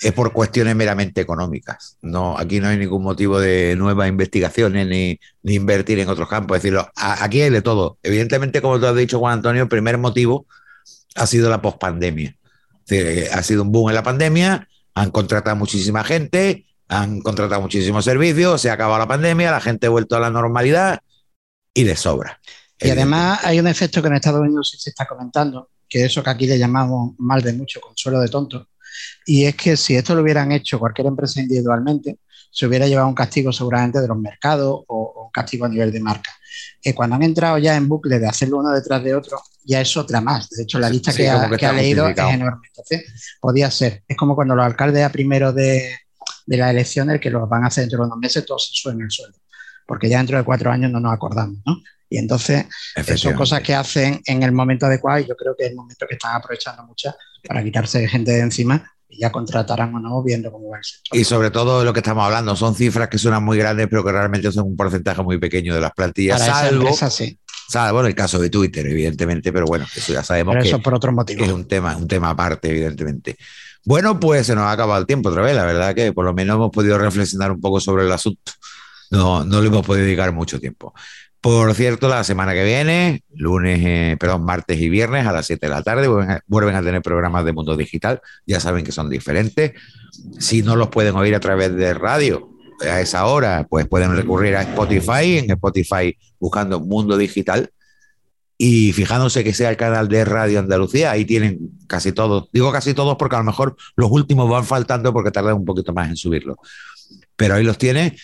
es 0.00 0.12
por 0.12 0.32
cuestiones 0.32 0.76
meramente 0.76 1.20
económicas. 1.20 1.96
No, 2.02 2.38
aquí 2.38 2.60
no 2.60 2.68
hay 2.68 2.78
ningún 2.78 3.02
motivo 3.02 3.40
de 3.40 3.74
nuevas 3.76 4.08
investigaciones 4.08 4.86
ni, 4.86 5.18
ni 5.42 5.54
invertir 5.54 5.98
en 5.98 6.08
otros 6.08 6.28
campos. 6.28 6.56
Es 6.56 6.62
decir, 6.62 6.78
aquí 6.94 7.42
hay 7.42 7.50
de 7.50 7.62
todo. 7.62 7.98
Evidentemente, 8.02 8.62
como 8.62 8.78
tú 8.78 8.86
has 8.86 8.96
dicho, 8.96 9.18
Juan 9.18 9.34
Antonio, 9.34 9.62
el 9.62 9.68
primer 9.68 9.98
motivo 9.98 10.46
ha 11.16 11.26
sido 11.26 11.50
la 11.50 11.60
pospandemia. 11.60 12.36
Ha 13.32 13.42
sido 13.42 13.62
un 13.62 13.72
boom 13.72 13.90
en 13.90 13.94
la 13.96 14.02
pandemia, 14.02 14.68
han 14.94 15.10
contratado 15.10 15.56
muchísima 15.56 16.04
gente, 16.04 16.64
han 16.88 17.20
contratado 17.20 17.60
muchísimos 17.60 18.04
servicios, 18.04 18.62
se 18.62 18.70
ha 18.70 18.74
acabado 18.74 18.98
la 18.98 19.08
pandemia, 19.08 19.50
la 19.50 19.60
gente 19.60 19.88
ha 19.88 19.90
vuelto 19.90 20.16
a 20.16 20.20
la 20.20 20.30
normalidad 20.30 21.00
y 21.74 21.84
les 21.84 22.00
sobra. 22.00 22.40
Y 22.80 22.90
además 22.90 23.40
hay 23.44 23.58
un 23.58 23.66
efecto 23.66 24.00
que 24.00 24.08
en 24.08 24.14
Estados 24.14 24.40
Unidos 24.40 24.70
sí 24.70 24.78
se 24.78 24.90
está 24.90 25.06
comentando, 25.06 25.70
que 25.88 26.04
eso 26.04 26.22
que 26.22 26.30
aquí 26.30 26.46
le 26.46 26.58
llamamos 26.58 27.14
mal 27.18 27.42
de 27.42 27.52
mucho, 27.52 27.80
consuelo 27.80 28.20
de 28.20 28.28
tonto, 28.28 28.68
y 29.26 29.44
es 29.44 29.54
que 29.54 29.76
si 29.76 29.96
esto 29.96 30.14
lo 30.14 30.22
hubieran 30.22 30.52
hecho 30.52 30.78
cualquier 30.78 31.08
empresa 31.08 31.40
individualmente, 31.40 32.18
se 32.50 32.66
hubiera 32.66 32.86
llevado 32.86 33.08
un 33.08 33.14
castigo 33.14 33.52
seguramente 33.52 34.00
de 34.00 34.08
los 34.08 34.18
mercados 34.18 34.84
o, 34.88 35.24
un 35.26 35.30
castigo 35.30 35.66
a 35.66 35.68
nivel 35.68 35.92
de 35.92 36.00
marca. 36.00 36.30
Que 36.80 36.94
cuando 36.94 37.16
han 37.16 37.22
entrado 37.22 37.58
ya 37.58 37.76
en 37.76 37.88
bucle 37.88 38.18
de 38.18 38.26
hacerlo 38.26 38.58
uno 38.58 38.70
detrás 38.70 39.02
de 39.04 39.14
otro, 39.14 39.40
ya 39.64 39.80
es 39.80 39.96
otra 39.96 40.20
más. 40.20 40.48
De 40.50 40.62
hecho, 40.62 40.78
la 40.78 40.88
lista 40.88 41.12
que, 41.12 41.28
ha, 41.28 41.72
leído 41.72 42.08
es 42.08 42.18
enorme. 42.18 42.68
Entonces, 42.68 43.36
podía 43.40 43.70
ser. 43.70 44.02
Es 44.08 44.16
como 44.16 44.34
cuando 44.34 44.54
los 44.54 44.64
alcaldes 44.64 45.04
a 45.04 45.12
primero 45.12 45.52
de, 45.52 45.94
de 46.46 46.56
las 46.56 46.70
elecciones, 46.70 47.20
que 47.20 47.30
los 47.30 47.48
van 47.48 47.64
a 47.64 47.66
hacer 47.66 47.82
dentro 47.82 47.98
de 47.98 48.06
unos 48.06 48.18
meses, 48.18 48.46
todos 48.46 48.68
se 48.68 48.80
suben 48.80 49.02
el 49.02 49.10
sueldo. 49.10 49.38
Porque 49.86 50.08
ya 50.08 50.18
dentro 50.18 50.38
de 50.38 50.44
cuatro 50.44 50.70
años 50.70 50.90
no 50.90 51.00
nos 51.00 51.12
acordamos, 51.12 51.58
¿no? 51.66 51.82
Y 52.10 52.18
entonces 52.18 52.66
son 53.16 53.34
cosas 53.34 53.60
que 53.60 53.74
hacen 53.74 54.20
en 54.24 54.42
el 54.42 54.52
momento 54.52 54.86
adecuado 54.86 55.20
y 55.20 55.26
yo 55.26 55.36
creo 55.36 55.54
que 55.56 55.64
es 55.64 55.70
el 55.70 55.76
momento 55.76 56.06
que 56.06 56.14
están 56.14 56.34
aprovechando 56.34 56.84
muchas 56.84 57.14
para 57.46 57.62
quitarse 57.62 58.08
gente 58.08 58.32
de 58.32 58.40
encima 58.40 58.90
y 59.08 59.20
ya 59.20 59.32
contratarán 59.32 59.94
o 59.94 60.00
no 60.00 60.22
viendo 60.22 60.52
cómo 60.52 60.70
va 60.70 60.78
el 60.78 60.84
sector. 60.84 61.18
Y 61.18 61.24
sobre 61.24 61.50
todo 61.50 61.84
lo 61.84 61.92
que 61.92 62.00
estamos 62.00 62.24
hablando 62.24 62.54
son 62.56 62.74
cifras 62.74 63.08
que 63.08 63.18
suenan 63.18 63.42
muy 63.42 63.58
grandes 63.58 63.88
pero 63.88 64.04
que 64.04 64.12
realmente 64.12 64.50
son 64.52 64.66
un 64.66 64.76
porcentaje 64.76 65.22
muy 65.22 65.38
pequeño 65.38 65.74
de 65.74 65.80
las 65.80 65.92
plantillas, 65.92 66.40
para 66.40 66.52
salvo, 66.52 66.96
sí. 67.10 67.38
salvo 67.68 68.00
el 68.00 68.14
caso 68.14 68.38
de 68.38 68.50
Twitter, 68.50 68.86
evidentemente, 68.86 69.52
pero 69.52 69.66
bueno, 69.66 69.86
eso 69.94 70.12
ya 70.12 70.22
sabemos 70.22 70.56
que, 70.56 70.68
eso 70.68 70.80
por 70.80 70.94
otro 70.94 71.12
motivo. 71.12 71.44
es 71.44 71.52
un 71.52 71.66
tema, 71.66 71.96
un 71.96 72.08
tema 72.08 72.30
aparte, 72.30 72.70
evidentemente. 72.70 73.36
Bueno, 73.84 74.20
pues 74.20 74.46
se 74.46 74.54
nos 74.54 74.64
ha 74.64 74.72
acabado 74.72 75.00
el 75.00 75.06
tiempo 75.06 75.30
otra 75.30 75.42
vez, 75.42 75.54
la 75.54 75.64
verdad 75.64 75.94
que 75.94 76.12
por 76.12 76.24
lo 76.24 76.34
menos 76.34 76.56
hemos 76.56 76.70
podido 76.70 76.98
reflexionar 76.98 77.52
un 77.52 77.60
poco 77.60 77.80
sobre 77.80 78.04
el 78.04 78.12
asunto. 78.12 78.52
No, 79.10 79.44
no 79.44 79.62
le 79.62 79.68
hemos 79.68 79.86
podido 79.86 80.04
dedicar 80.04 80.32
mucho 80.32 80.60
tiempo. 80.60 80.92
Por 81.40 81.72
cierto, 81.74 82.08
la 82.08 82.24
semana 82.24 82.52
que 82.52 82.64
viene, 82.64 83.22
lunes, 83.34 83.80
eh, 83.82 84.16
perdón, 84.18 84.44
martes 84.44 84.80
y 84.80 84.88
viernes 84.88 85.26
a 85.26 85.32
las 85.32 85.46
7 85.46 85.66
de 85.66 85.70
la 85.70 85.82
tarde, 85.82 86.08
vuelven 86.46 86.74
a, 86.74 86.82
tener 86.82 87.00
programas 87.00 87.44
de 87.44 87.52
mundo 87.52 87.76
digital. 87.76 88.20
Ya 88.44 88.58
saben 88.58 88.84
que 88.84 88.90
son 88.90 89.08
diferentes. 89.08 89.72
Si 90.38 90.62
no 90.62 90.74
los 90.74 90.88
pueden 90.88 91.14
oír 91.14 91.34
a 91.36 91.40
través 91.40 91.74
de 91.76 91.94
radio 91.94 92.50
a 92.80 93.00
esa 93.00 93.26
hora, 93.26 93.66
pues 93.70 93.86
pueden 93.86 94.16
recurrir 94.16 94.56
a 94.56 94.62
Spotify, 94.62 95.38
en 95.38 95.50
Spotify 95.52 96.16
buscando 96.40 96.80
Mundo 96.80 97.16
Digital 97.16 97.70
y 98.60 98.92
fijándose 98.92 99.44
que 99.44 99.54
sea 99.54 99.70
el 99.70 99.76
canal 99.76 100.08
de 100.08 100.24
Radio 100.24 100.58
Andalucía, 100.58 101.12
ahí 101.12 101.24
tienen 101.24 101.70
casi 101.86 102.10
todos, 102.10 102.48
digo 102.52 102.72
casi 102.72 102.92
todos 102.92 103.16
porque 103.16 103.36
a 103.36 103.38
lo 103.38 103.44
mejor 103.44 103.76
los 103.94 104.10
últimos 104.10 104.50
van 104.50 104.64
faltando 104.64 105.12
porque 105.12 105.30
tardan 105.30 105.54
un 105.54 105.64
poquito 105.64 105.92
más 105.92 106.08
en 106.08 106.16
subirlo, 106.16 106.56
pero 107.36 107.54
ahí 107.54 107.62
los 107.62 107.78
tiene 107.78 108.16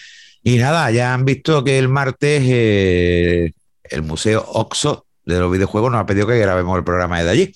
y 0.47 0.59
nada, 0.59 0.91
ya 0.91 1.15
han 1.15 1.25
visto 1.25 1.65
que 1.65 1.79
el 1.79 1.89
martes 1.89 2.43
eh, 2.45 3.53
el 3.85 4.03
Museo 4.03 4.45
Oxo 4.47 5.07
de 5.25 5.41
los 5.41 5.51
videojuegos 5.51 5.91
nos 5.91 6.03
ha 6.03 6.07
pedido 6.07 6.27
que 6.27 6.39
grabemos 6.39 6.77
el 6.77 6.85
programa 6.85 7.23
de 7.23 7.31
allí. 7.31 7.53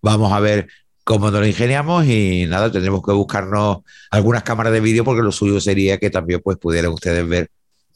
Vamos 0.00 0.32
a 0.32 0.40
ver 0.40 0.68
cómo 1.04 1.30
nos 1.30 1.40
lo 1.40 1.46
ingeniamos 1.46 2.06
y 2.06 2.46
nada, 2.46 2.72
tendremos 2.72 3.02
que 3.02 3.12
buscarnos 3.12 3.80
algunas 4.10 4.42
cámaras 4.42 4.72
de 4.72 4.80
vídeo 4.80 5.04
porque 5.04 5.22
lo 5.22 5.32
suyo 5.32 5.60
sería 5.60 5.98
que 5.98 6.08
también 6.08 6.40
pues, 6.42 6.56
pudieran 6.56 6.92
ustedes 6.92 7.28
ver 7.28 7.50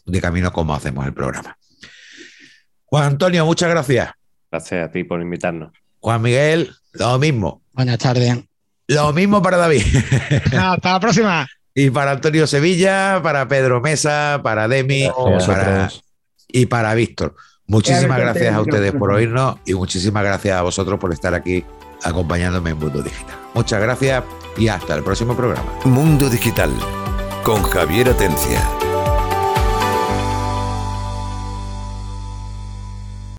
de 0.04 0.20
camino 0.20 0.52
cómo 0.52 0.74
hacemos 0.74 1.06
el 1.06 1.14
programa. 1.14 1.56
Juan 2.84 3.04
Antonio, 3.04 3.46
muchas 3.46 3.70
gracias. 3.70 4.10
Gracias 4.50 4.88
a 4.88 4.92
ti 4.92 5.04
por 5.04 5.22
invitarnos. 5.22 5.72
Juan 6.00 6.20
Miguel, 6.20 6.70
lo 6.92 7.18
mismo. 7.18 7.62
Buenas 7.72 7.96
tardes. 7.96 8.40
Lo 8.88 9.10
mismo 9.14 9.40
para 9.40 9.56
David. 9.56 9.84
hasta 10.52 10.92
la 10.92 11.00
próxima. 11.00 11.48
Y 11.74 11.90
para 11.90 12.12
Antonio 12.12 12.46
Sevilla, 12.46 13.20
para 13.22 13.48
Pedro 13.48 13.80
Mesa, 13.80 14.40
para 14.42 14.68
Demi 14.68 15.08
y 16.48 16.66
para 16.66 16.94
Víctor. 16.94 17.34
Muchísimas 17.66 18.18
gracias 18.18 18.54
a 18.54 18.60
ustedes 18.60 18.92
por 18.92 19.10
oírnos 19.12 19.56
y 19.64 19.74
muchísimas 19.74 20.24
gracias 20.24 20.58
a 20.58 20.62
vosotros 20.62 20.98
por 20.98 21.12
estar 21.12 21.34
aquí 21.34 21.64
acompañándome 22.02 22.70
en 22.70 22.78
Mundo 22.78 23.02
Digital. 23.02 23.36
Muchas 23.54 23.80
gracias 23.80 24.24
y 24.56 24.68
hasta 24.68 24.94
el 24.94 25.02
próximo 25.02 25.36
programa. 25.36 25.64
Mundo 25.84 26.28
Digital 26.28 26.70
con 27.42 27.62
Javier 27.62 28.10
Atencia. 28.10 28.60